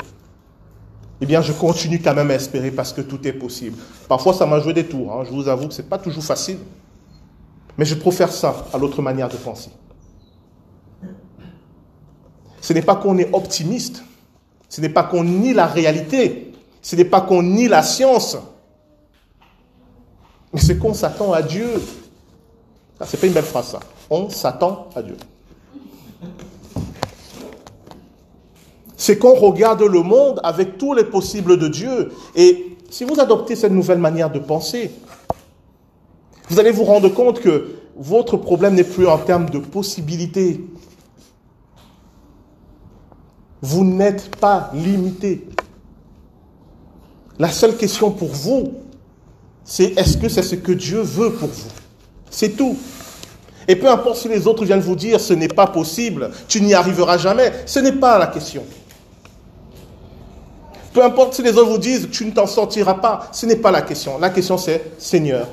eh 1.21 1.27
bien, 1.27 1.41
je 1.41 1.53
continue 1.53 2.01
quand 2.01 2.15
même 2.15 2.31
à 2.31 2.35
espérer 2.35 2.71
parce 2.71 2.93
que 2.93 3.01
tout 3.01 3.27
est 3.27 3.33
possible. 3.33 3.79
Parfois, 4.09 4.35
ça 4.35 4.47
m'a 4.47 4.61
joué 4.61 4.73
des 4.73 4.87
tours. 4.87 5.13
Hein. 5.13 5.25
Je 5.25 5.31
vous 5.31 5.49
avoue 5.49 5.69
que 5.69 5.75
ce 5.75 5.83
n'est 5.83 5.89
pas 5.89 5.99
toujours 5.99 6.25
facile. 6.25 6.59
Mais 7.79 7.85
je 7.85 7.95
préfère 7.95 8.31
ça 8.31 8.67
à 8.73 8.79
l'autre 8.79 9.01
manière 9.01 9.29
de 9.29 9.37
penser. 9.37 9.71
Ce 12.61 12.73
n'est 12.73 12.83
pas 12.83 12.97
qu'on 12.97 13.17
est 13.19 13.33
optimiste. 13.33 14.03
Ce 14.69 14.81
n'est 14.81 14.89
pas 14.89 15.05
qu'on 15.05 15.25
nie 15.25 15.55
la 15.55 15.67
réalité. 15.67 16.53
Ce 16.83 16.97
n'est 16.97 17.05
pas 17.05 17.21
qu'on 17.21 17.43
nie 17.43 17.69
la 17.69 17.83
science. 17.83 18.37
Mais 20.53 20.61
c'est 20.61 20.79
qu'on 20.79 20.95
s'attend 20.95 21.33
à 21.33 21.43
Dieu. 21.43 21.69
Ah, 23.01 23.05
c'est 23.07 23.19
pas 23.19 23.27
une 23.27 23.33
belle 23.33 23.45
phrase, 23.45 23.69
ça. 23.69 23.81
On 24.11 24.29
s'attend 24.31 24.89
à 24.95 25.03
Dieu. 25.03 25.17
C'est 28.97 29.19
qu'on 29.19 29.35
regarde 29.35 29.83
le 29.83 30.03
monde 30.03 30.41
avec 30.43 30.79
tous 30.79 30.95
les 30.95 31.05
possibles 31.05 31.59
de 31.59 31.69
Dieu. 31.69 32.13
Et 32.37 32.77
si 32.91 33.05
vous 33.05 33.19
adoptez 33.19 33.57
cette 33.57 33.73
nouvelle 33.73 33.99
manière 33.99 34.31
de 34.31 34.39
penser, 34.39 34.91
vous 36.49 36.61
allez 36.61 36.71
vous 36.71 36.85
rendre 36.85 37.09
compte 37.09 37.41
que 37.41 37.77
votre 37.97 38.37
problème 38.37 38.75
n'est 38.75 38.85
plus 38.85 39.07
en 39.07 39.19
termes 39.19 39.51
de 39.51 39.59
possibilités. 39.59 40.65
Vous 43.63 43.85
n'êtes 43.85 44.37
pas 44.37 44.71
limité. 44.75 45.47
La 47.39 47.49
seule 47.49 47.77
question 47.77 48.11
pour 48.11 48.29
vous, 48.29 48.75
c'est 49.65 49.99
est-ce 49.99 50.17
que 50.17 50.29
c'est 50.29 50.43
ce 50.43 50.55
que 50.55 50.73
Dieu 50.73 51.01
veut 51.01 51.33
pour 51.33 51.49
vous? 51.49 51.71
C'est 52.31 52.51
tout. 52.51 52.77
Et 53.67 53.77
peu 53.77 53.89
importe 53.89 54.19
si 54.19 54.29
les 54.29 54.47
autres 54.47 54.65
viennent 54.65 54.81
vous 54.81 54.97
dire 54.97 55.21
ce 55.21 55.33
n'est 55.33 55.49
pas 55.49 55.67
possible, 55.67 56.31
tu 56.49 56.61
n'y 56.61 56.75
arriveras 56.75 57.17
jamais, 57.17 57.53
ce 57.67 57.79
n'est 57.79 57.93
pas 57.93 58.19
la 58.19 58.27
question. 58.27 58.63
Peu 60.95 61.05
importe 61.05 61.35
si 61.35 61.43
les 61.43 61.51
autres 61.51 61.71
vous 61.71 61.79
disent 61.79 62.09
tu 62.11 62.25
ne 62.25 62.31
t'en 62.31 62.47
sortiras 62.47 62.95
pas, 62.95 63.29
ce 63.33 63.47
n'est 63.47 63.57
pas 63.57 63.73
la 63.73 63.83
question. 63.83 64.17
La 64.19 64.31
question 64.31 64.57
c'est 64.57 64.93
Seigneur, 64.97 65.49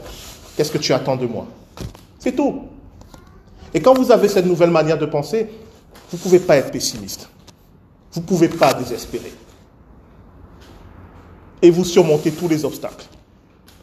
qu'est-ce 0.56 0.72
que 0.72 0.78
tu 0.78 0.94
attends 0.94 1.16
de 1.16 1.26
moi? 1.26 1.48
C'est 2.20 2.34
tout. 2.34 2.62
Et 3.74 3.82
quand 3.82 3.96
vous 3.96 4.12
avez 4.12 4.28
cette 4.28 4.46
nouvelle 4.46 4.70
manière 4.70 5.00
de 5.00 5.08
penser, 5.08 5.50
vous 6.12 6.18
ne 6.18 6.22
pouvez 6.22 6.40
pas 6.40 6.58
être 6.58 6.70
pessimiste. 6.72 7.28
Vous 8.14 8.22
ne 8.22 8.26
pouvez 8.26 8.50
pas 8.50 8.76
désespérer. 8.76 9.34
Et 11.64 11.72
vous 11.72 11.86
surmontez 11.86 12.32
tous 12.32 12.48
les 12.48 12.64
obstacles. 12.64 13.06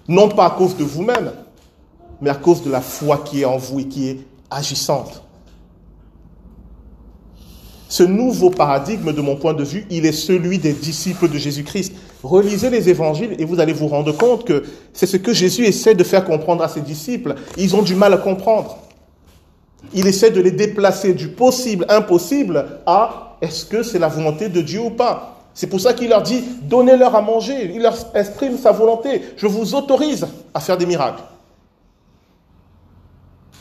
Non 0.07 0.29
pas 0.29 0.47
à 0.47 0.51
cause 0.51 0.77
de 0.77 0.85
vous-même, 0.85 1.33
mais 2.21 2.31
à 2.31 2.37
cause 2.37 2.63
de 2.63 2.71
la 2.71 2.81
foi 2.81 3.19
qui 3.19 3.41
est 3.41 3.45
en 3.45 3.57
vous 3.57 3.81
et 3.81 3.89
qui 3.89 4.09
est 4.09 4.27
agissante. 4.49 5.25
Ce 7.89 8.03
nouveau 8.03 8.51
paradigme, 8.51 9.13
de 9.13 9.21
mon 9.23 9.37
point 9.37 9.55
de 9.55 9.65
vue, 9.65 9.87
il 9.91 10.05
est 10.05 10.13
celui 10.13 10.59
des 10.59 10.75
disciples 10.75 11.29
de 11.29 11.39
Jésus-Christ. 11.39 11.95
Relisez 12.23 12.69
les 12.69 12.91
évangiles 12.91 13.35
et 13.39 13.47
vous 13.47 13.61
allez 13.61 13.73
vous 13.73 13.89
rendre 13.89 14.13
compte 14.13 14.45
que 14.45 14.65
c'est 14.93 15.07
ce 15.07 15.17
que 15.17 15.33
Jésus 15.33 15.65
essaie 15.65 15.95
de 15.95 16.05
faire 16.05 16.25
comprendre 16.25 16.63
à 16.63 16.69
ses 16.69 16.83
disciples. 16.83 17.35
Ils 17.57 17.75
ont 17.75 17.83
du 17.83 17.95
mal 17.95 18.13
à 18.13 18.19
comprendre. 18.19 18.77
Il 19.95 20.07
essaie 20.07 20.31
de 20.31 20.41
les 20.41 20.51
déplacer 20.51 21.15
du 21.15 21.29
possible, 21.29 21.87
impossible, 21.89 22.67
à 22.85 23.37
est-ce 23.41 23.65
que 23.65 23.83
c'est 23.83 23.99
la 23.99 24.09
volonté 24.09 24.51
de 24.51 24.61
Dieu 24.61 24.81
ou 24.81 24.91
pas 24.91 25.39
C'est 25.55 25.69
pour 25.69 25.81
ça 25.81 25.95
qu'il 25.95 26.11
leur 26.11 26.23
dit, 26.23 26.45
donnez-leur 26.65 27.15
à 27.15 27.23
manger. 27.23 27.73
Il 27.75 27.81
leur 27.81 27.97
exprime 28.15 28.59
sa 28.59 28.73
volonté. 28.73 29.23
Je 29.39 29.47
vous 29.47 29.75
autorise 29.75 30.27
à 30.53 30.61
faire 30.61 30.77
des 30.77 30.85
miracles. 30.85 31.23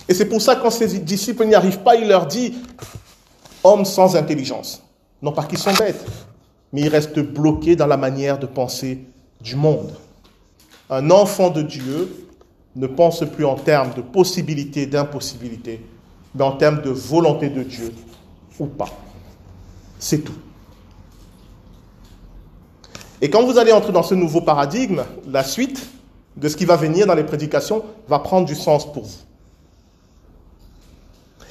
Et 0.10 0.14
c'est 0.14 0.26
pour 0.26 0.42
ça 0.42 0.56
que 0.56 0.64
quand 0.64 0.72
ses 0.72 1.00
disciples 1.00 1.46
n'y 1.46 1.56
arrivent 1.56 1.80
pas, 1.80 1.96
il 1.96 2.08
leur 2.08 2.26
dit, 2.26 2.56
hommes 3.68 3.86
sans 3.86 4.16
intelligence. 4.16 4.84
Non 5.22 5.32
pas 5.32 5.44
qu'ils 5.44 5.58
sont 5.58 5.74
bêtes, 5.74 6.06
mais 6.74 6.82
ils 6.82 6.90
restent 6.90 7.20
bloqués 7.20 7.76
dans 7.76 7.88
la 7.88 7.98
manière 7.98 8.40
de 8.40 8.46
penser 8.46 9.06
du 9.42 9.56
monde. 9.56 9.94
Un 10.90 11.12
enfant 11.12 11.50
de 11.50 11.62
Dieu 11.62 12.28
ne 12.76 12.88
pense 12.88 13.24
plus 13.26 13.46
en 13.46 13.56
termes 13.56 13.94
de 13.96 14.02
possibilité, 14.02 14.86
d'impossibilité, 14.86 15.82
mais 16.36 16.44
en 16.44 16.54
termes 16.54 16.82
de 16.82 16.90
volonté 16.90 17.50
de 17.50 17.64
Dieu 17.64 17.94
ou 18.60 18.68
pas. 18.68 18.90
C'est 20.00 20.20
tout. 20.20 20.38
Et 23.20 23.30
quand 23.30 23.44
vous 23.44 23.58
allez 23.58 23.72
entrer 23.72 23.92
dans 23.92 24.04
ce 24.04 24.14
nouveau 24.14 24.42
paradigme, 24.42 25.04
la 25.28 25.44
suite 25.44 25.88
de 26.36 26.48
ce 26.48 26.56
qui 26.56 26.66
va 26.66 26.76
venir 26.76 27.08
dans 27.08 27.16
les 27.16 27.24
prédications 27.24 27.84
va 28.08 28.20
prendre 28.20 28.46
du 28.46 28.56
sens 28.56 28.92
pour 28.92 29.04
vous. 29.04 29.27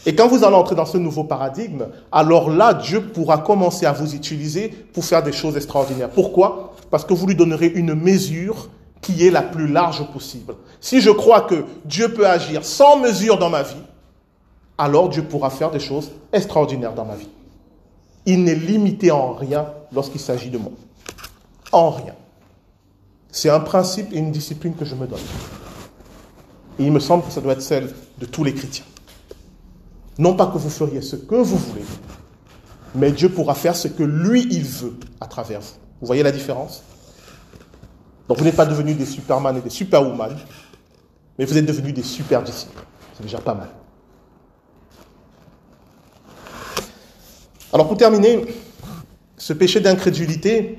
Et 0.07 0.15
quand 0.15 0.29
vous 0.29 0.45
allez 0.45 0.55
entrer 0.55 0.77
dans 0.77 0.87
ce 0.87 0.99
nouveau 0.99 1.25
paradigme, 1.25 1.87
alors 2.13 2.49
là, 2.49 2.73
Dieu 2.73 3.03
pourra 3.03 3.39
commencer 3.39 3.87
à 3.87 3.93
vous 3.93 4.15
utiliser 4.15 4.69
pour 4.69 5.05
faire 5.05 5.25
des 5.25 5.33
choses 5.33 5.57
extraordinaires. 5.57 6.11
Pourquoi? 6.11 6.75
Parce 6.93 7.05
que 7.05 7.13
vous 7.13 7.27
lui 7.27 7.35
donnerez 7.35 7.67
une 7.67 7.93
mesure 7.95 8.69
qui 9.03 9.27
est 9.27 9.33
la 9.33 9.43
plus 9.43 9.67
large 9.67 10.05
possible. 10.13 10.55
Si 10.81 11.01
je 11.01 11.11
crois 11.11 11.41
que 11.41 11.65
Dieu 11.85 12.15
peut 12.15 12.27
agir 12.27 12.65
sans 12.65 12.99
mesure 12.99 13.37
dans 13.37 13.51
ma 13.51 13.65
vie, 13.65 13.75
alors 14.79 15.09
Dieu 15.09 15.23
pourra 15.23 15.51
faire 15.51 15.73
des 15.73 15.81
choses 15.81 16.13
extraordinaires 16.33 16.95
dans 16.95 17.05
ma 17.05 17.17
vie. 17.17 17.29
Il 18.27 18.45
n'est 18.45 18.55
limité 18.55 19.11
en 19.11 19.33
rien 19.33 19.67
lorsqu'il 19.93 20.21
s'agit 20.21 20.51
de 20.51 20.59
moi. 20.59 20.73
En 21.73 21.91
rien. 21.91 22.15
C'est 23.33 23.51
un 23.51 23.61
principe 23.61 24.13
et 24.13 24.19
une 24.19 24.31
discipline 24.31 24.75
que 24.75 24.85
je 24.85 24.95
me 24.95 25.07
donne. 25.07 25.19
Et 26.79 26.85
il 26.85 26.93
me 26.93 27.01
semble 27.01 27.25
que 27.25 27.33
ça 27.33 27.41
doit 27.41 27.55
être 27.55 27.63
celle 27.63 27.93
de 28.19 28.27
tous 28.27 28.45
les 28.45 28.55
chrétiens. 28.55 28.85
Non 30.19 30.35
pas 30.35 30.47
que 30.47 30.57
vous 30.57 30.71
feriez 30.71 31.03
ce 31.03 31.17
que 31.17 31.35
vous 31.35 31.59
voulez, 31.59 31.85
mais 32.95 33.13
Dieu 33.13 33.29
pourra 33.29 33.55
faire 33.55 33.77
ce 33.77 33.89
que 33.89 34.03
lui, 34.03 34.47
il 34.51 34.65
veut 34.65 34.95
à 35.21 35.27
travers 35.27 35.61
vous. 35.61 35.75
Vous 36.01 36.07
voyez 36.07 36.23
la 36.23 36.33
différence? 36.33 36.83
Donc 38.29 38.39
vous 38.39 38.45
n'êtes 38.45 38.57
pas 38.57 38.67
devenus 38.67 38.97
des 38.97 39.07
superman 39.07 39.57
et 39.57 39.61
des 39.61 39.71
superwoman, 39.71 40.37
mais 41.39 41.45
vous 41.45 41.57
êtes 41.57 41.67
devenus 41.67 41.95
des 41.95 42.03
super 42.03 42.43
disciples. 42.43 42.83
C'est 43.15 43.23
déjà 43.23 43.39
pas 43.39 43.55
mal. 43.55 43.69
Alors 47.73 47.87
pour 47.87 47.97
terminer, 47.97 48.47
ce 49.37 49.53
péché 49.53 49.81
d'incrédulité, 49.81 50.79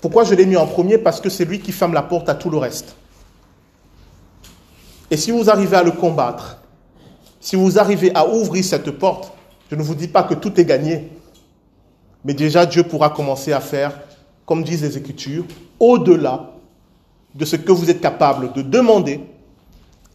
pourquoi 0.00 0.24
je 0.24 0.34
l'ai 0.34 0.46
mis 0.46 0.56
en 0.56 0.66
premier? 0.66 0.98
Parce 0.98 1.20
que 1.20 1.28
c'est 1.28 1.44
lui 1.44 1.60
qui 1.60 1.70
ferme 1.70 1.94
la 1.94 2.02
porte 2.02 2.28
à 2.28 2.34
tout 2.34 2.50
le 2.50 2.58
reste. 2.58 2.96
Et 5.10 5.16
si 5.16 5.30
vous 5.30 5.48
arrivez 5.48 5.76
à 5.76 5.82
le 5.82 5.92
combattre, 5.92 6.58
si 7.42 7.56
vous 7.56 7.78
arrivez 7.78 8.12
à 8.14 8.26
ouvrir 8.26 8.64
cette 8.64 8.92
porte, 8.92 9.32
je 9.68 9.74
ne 9.74 9.82
vous 9.82 9.96
dis 9.96 10.06
pas 10.06 10.22
que 10.22 10.34
tout 10.34 10.58
est 10.60 10.64
gagné, 10.64 11.10
mais 12.24 12.34
déjà 12.34 12.64
Dieu 12.64 12.84
pourra 12.84 13.10
commencer 13.10 13.52
à 13.52 13.58
faire, 13.60 14.00
comme 14.46 14.62
disent 14.62 14.82
les 14.82 14.96
Écritures, 14.96 15.44
au-delà 15.80 16.52
de 17.34 17.44
ce 17.44 17.56
que 17.56 17.72
vous 17.72 17.90
êtes 17.90 18.00
capable 18.00 18.52
de 18.52 18.62
demander 18.62 19.20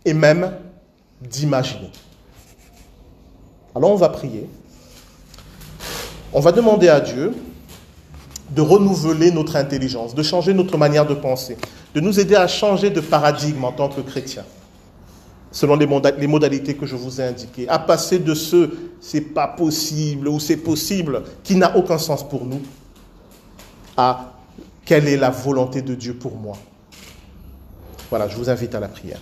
et 0.05 0.13
même 0.13 0.53
d'imaginer. 1.21 1.91
Alors 3.75 3.91
on 3.91 3.97
va 3.97 4.07
prier. 4.07 4.49
On 6.31 6.39
va 6.39 6.53
demander 6.53 6.87
à 6.87 7.01
Dieu 7.01 7.33
de 8.51 8.61
renouveler 8.61 9.31
notre 9.31 9.57
intelligence, 9.57 10.15
de 10.15 10.23
changer 10.23 10.53
notre 10.53 10.77
manière 10.77 11.05
de 11.05 11.13
penser, 11.13 11.57
de 11.93 11.99
nous 11.99 12.21
aider 12.21 12.35
à 12.35 12.47
changer 12.47 12.89
de 12.89 13.01
paradigme 13.01 13.65
en 13.65 13.73
tant 13.73 13.89
que 13.89 13.99
chrétiens 13.99 14.45
selon 15.57 15.75
les, 15.75 15.87
modalités 16.27 16.75
que 16.75 16.85
je 16.85 16.95
vous 16.95 17.19
ai 17.19 17.23
indiquées, 17.23 17.67
à 17.67 17.79
passer 17.79 18.19
de 18.19 18.35
ce 18.35 18.69
c'est 19.01 19.21
pas 19.21 19.47
possible 19.47 20.27
ou 20.27 20.39
c'est 20.39 20.57
possible, 20.57 21.23
qui 21.43 21.55
n'a 21.55 21.75
aucun 21.75 21.97
sens 21.97 22.29
pour 22.29 22.45
nous, 22.45 22.61
à 23.97 24.33
quelle 24.85 25.07
est 25.07 25.17
la 25.17 25.31
volonté 25.31 25.81
de 25.81 25.95
Dieu 25.95 26.13
pour 26.13 26.35
moi. 26.35 26.59
Voilà, 28.11 28.27
je 28.27 28.37
vous 28.37 28.51
invite 28.51 28.75
à 28.75 28.79
la 28.79 28.87
prière. 28.87 29.19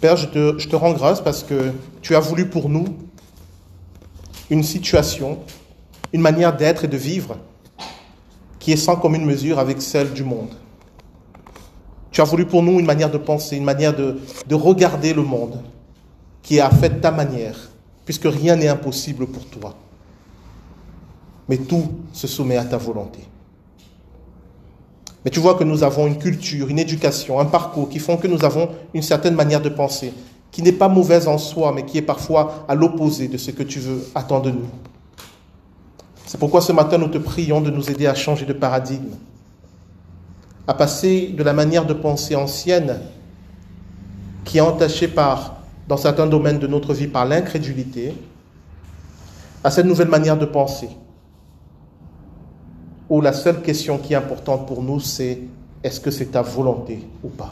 Père, 0.00 0.16
je 0.16 0.28
te, 0.28 0.58
je 0.58 0.68
te 0.68 0.76
rends 0.76 0.92
grâce 0.92 1.20
parce 1.20 1.42
que 1.42 1.72
tu 2.00 2.14
as 2.14 2.20
voulu 2.20 2.46
pour 2.46 2.68
nous 2.68 2.86
une 4.50 4.62
situation, 4.62 5.38
une 6.12 6.20
manière 6.20 6.56
d'être 6.56 6.84
et 6.84 6.88
de 6.88 6.96
vivre 6.96 7.36
qui 8.58 8.72
est 8.72 8.76
sans 8.76 8.96
commune 8.96 9.24
mesure 9.24 9.58
avec 9.58 9.80
celle 9.80 10.12
du 10.12 10.24
monde. 10.24 10.50
Tu 12.10 12.20
as 12.20 12.24
voulu 12.24 12.46
pour 12.46 12.62
nous 12.62 12.80
une 12.80 12.86
manière 12.86 13.10
de 13.10 13.18
penser, 13.18 13.56
une 13.56 13.64
manière 13.64 13.94
de, 13.94 14.18
de 14.46 14.54
regarder 14.54 15.12
le 15.12 15.22
monde 15.22 15.62
qui 16.42 16.56
est 16.56 16.60
à 16.60 16.70
fait 16.70 17.00
ta 17.00 17.10
manière, 17.10 17.70
puisque 18.04 18.24
rien 18.24 18.56
n'est 18.56 18.68
impossible 18.68 19.26
pour 19.26 19.44
toi. 19.46 19.74
Mais 21.48 21.58
tout 21.58 21.88
se 22.12 22.26
soumet 22.26 22.56
à 22.56 22.64
ta 22.64 22.76
volonté. 22.76 23.20
Mais 25.24 25.30
tu 25.30 25.40
vois 25.40 25.56
que 25.56 25.64
nous 25.64 25.82
avons 25.82 26.06
une 26.06 26.18
culture, 26.18 26.68
une 26.68 26.78
éducation, 26.78 27.40
un 27.40 27.46
parcours 27.46 27.88
qui 27.88 27.98
font 27.98 28.16
que 28.16 28.28
nous 28.28 28.44
avons 28.44 28.70
une 28.94 29.02
certaine 29.02 29.34
manière 29.34 29.60
de 29.60 29.68
penser, 29.68 30.12
qui 30.50 30.62
n'est 30.62 30.72
pas 30.72 30.88
mauvaise 30.88 31.28
en 31.28 31.38
soi, 31.38 31.72
mais 31.72 31.84
qui 31.84 31.98
est 31.98 32.02
parfois 32.02 32.64
à 32.68 32.74
l'opposé 32.74 33.28
de 33.28 33.36
ce 33.36 33.50
que 33.50 33.62
tu 33.62 33.78
veux 33.78 34.06
attendre 34.14 34.42
de 34.46 34.50
nous. 34.52 34.68
C'est 36.24 36.38
pourquoi 36.38 36.60
ce 36.60 36.72
matin 36.72 36.98
nous 36.98 37.08
te 37.08 37.18
prions 37.18 37.60
de 37.60 37.70
nous 37.70 37.90
aider 37.90 38.06
à 38.06 38.14
changer 38.14 38.46
de 38.46 38.52
paradigme, 38.52 39.14
à 40.66 40.74
passer 40.74 41.28
de 41.28 41.42
la 41.42 41.52
manière 41.52 41.86
de 41.86 41.94
penser 41.94 42.34
ancienne, 42.34 43.00
qui 44.44 44.58
est 44.58 44.62
entachée 44.62 45.08
par, 45.08 45.56
dans 45.88 45.96
certains 45.96 46.26
domaines 46.26 46.58
de 46.58 46.66
notre 46.66 46.94
vie 46.94 47.06
par 47.06 47.26
l'incrédulité, 47.26 48.14
à 49.62 49.70
cette 49.70 49.86
nouvelle 49.86 50.08
manière 50.08 50.36
de 50.36 50.46
penser, 50.46 50.88
où 53.08 53.20
la 53.20 53.32
seule 53.32 53.62
question 53.62 53.98
qui 53.98 54.12
est 54.14 54.16
importante 54.16 54.66
pour 54.66 54.82
nous, 54.82 55.00
c'est 55.00 55.40
est-ce 55.82 56.00
que 56.00 56.10
c'est 56.10 56.26
ta 56.26 56.42
volonté 56.42 57.06
ou 57.22 57.28
pas? 57.28 57.48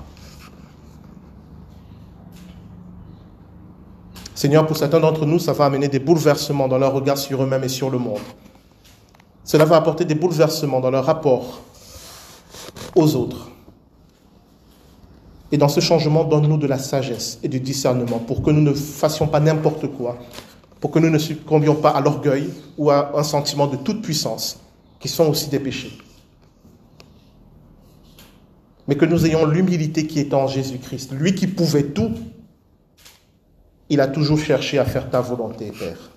Seigneur, 4.34 4.66
pour 4.66 4.76
certains 4.76 4.98
d'entre 4.98 5.26
nous, 5.26 5.38
ça 5.38 5.52
va 5.52 5.66
amener 5.66 5.88
des 5.88 6.00
bouleversements 6.00 6.66
dans 6.66 6.78
leur 6.78 6.92
regard 6.92 7.18
sur 7.18 7.42
eux-mêmes 7.42 7.64
et 7.64 7.68
sur 7.68 7.88
le 7.88 7.98
monde. 7.98 8.18
Cela 9.44 9.64
va 9.64 9.76
apporter 9.76 10.04
des 10.04 10.16
bouleversements 10.16 10.80
dans 10.80 10.90
leur 10.90 11.04
rapport 11.04 11.60
aux 12.96 13.14
autres. 13.14 13.50
Et 15.52 15.56
dans 15.56 15.68
ce 15.68 15.78
changement, 15.78 16.24
donne-nous 16.24 16.56
de 16.56 16.66
la 16.66 16.78
sagesse 16.78 17.38
et 17.44 17.48
du 17.48 17.60
discernement 17.60 18.18
pour 18.18 18.42
que 18.42 18.50
nous 18.50 18.62
ne 18.62 18.72
fassions 18.72 19.28
pas 19.28 19.38
n'importe 19.38 19.86
quoi, 19.86 20.18
pour 20.80 20.90
que 20.90 20.98
nous 20.98 21.10
ne 21.10 21.18
succombions 21.18 21.76
pas 21.76 21.90
à 21.90 22.00
l'orgueil 22.00 22.50
ou 22.76 22.90
à 22.90 23.16
un 23.16 23.22
sentiment 23.22 23.68
de 23.68 23.76
toute 23.76 24.02
puissance, 24.02 24.58
qui 24.98 25.06
sont 25.06 25.28
aussi 25.28 25.48
des 25.48 25.60
péchés. 25.60 25.96
Mais 28.88 28.96
que 28.96 29.04
nous 29.04 29.26
ayons 29.26 29.46
l'humilité 29.46 30.08
qui 30.08 30.18
est 30.18 30.34
en 30.34 30.48
Jésus-Christ, 30.48 31.12
lui 31.12 31.34
qui 31.34 31.46
pouvait 31.46 31.84
tout 31.84 32.10
il 33.88 34.00
a 34.00 34.06
toujours 34.06 34.38
cherché 34.38 34.78
à 34.78 34.84
faire 34.84 35.10
ta 35.10 35.20
volonté, 35.20 35.70
Père. 35.70 36.10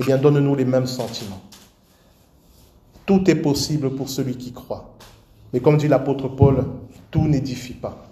Eh 0.00 0.04
bien, 0.04 0.18
donne-nous 0.18 0.54
les 0.54 0.64
mêmes 0.64 0.86
sentiments. 0.86 1.42
Tout 3.06 3.30
est 3.30 3.34
possible 3.34 3.94
pour 3.94 4.08
celui 4.08 4.36
qui 4.36 4.52
croit. 4.52 4.94
Mais 5.52 5.60
comme 5.60 5.76
dit 5.76 5.88
l'apôtre 5.88 6.28
Paul, 6.28 6.64
tout 7.10 7.26
n'édifie 7.28 7.74
pas. 7.74 8.06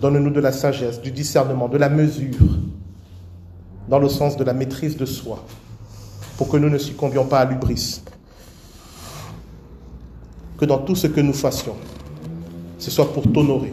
Donne-nous 0.00 0.30
de 0.30 0.40
la 0.40 0.52
sagesse, 0.52 1.00
du 1.00 1.10
discernement, 1.10 1.68
de 1.68 1.78
la 1.78 1.88
mesure, 1.88 2.58
dans 3.88 3.98
le 3.98 4.08
sens 4.08 4.36
de 4.36 4.44
la 4.44 4.52
maîtrise 4.52 4.96
de 4.96 5.06
soi, 5.06 5.44
pour 6.36 6.48
que 6.50 6.58
nous 6.58 6.68
ne 6.68 6.78
succombions 6.78 7.24
pas 7.24 7.40
à 7.40 7.44
l'ubris. 7.46 8.02
Que 10.58 10.66
dans 10.66 10.78
tout 10.78 10.94
ce 10.94 11.06
que 11.06 11.20
nous 11.20 11.32
fassions, 11.32 11.76
ce 12.78 12.90
soit 12.90 13.12
pour 13.12 13.32
t'honorer 13.32 13.72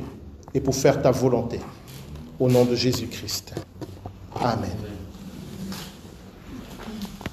et 0.54 0.62
pour 0.62 0.74
faire 0.74 1.02
ta 1.02 1.12
volonté 1.12 1.60
au 2.42 2.50
nom 2.50 2.66
de 2.66 2.76
Jésus-Christ. 2.76 3.54
Amen. 4.42 4.91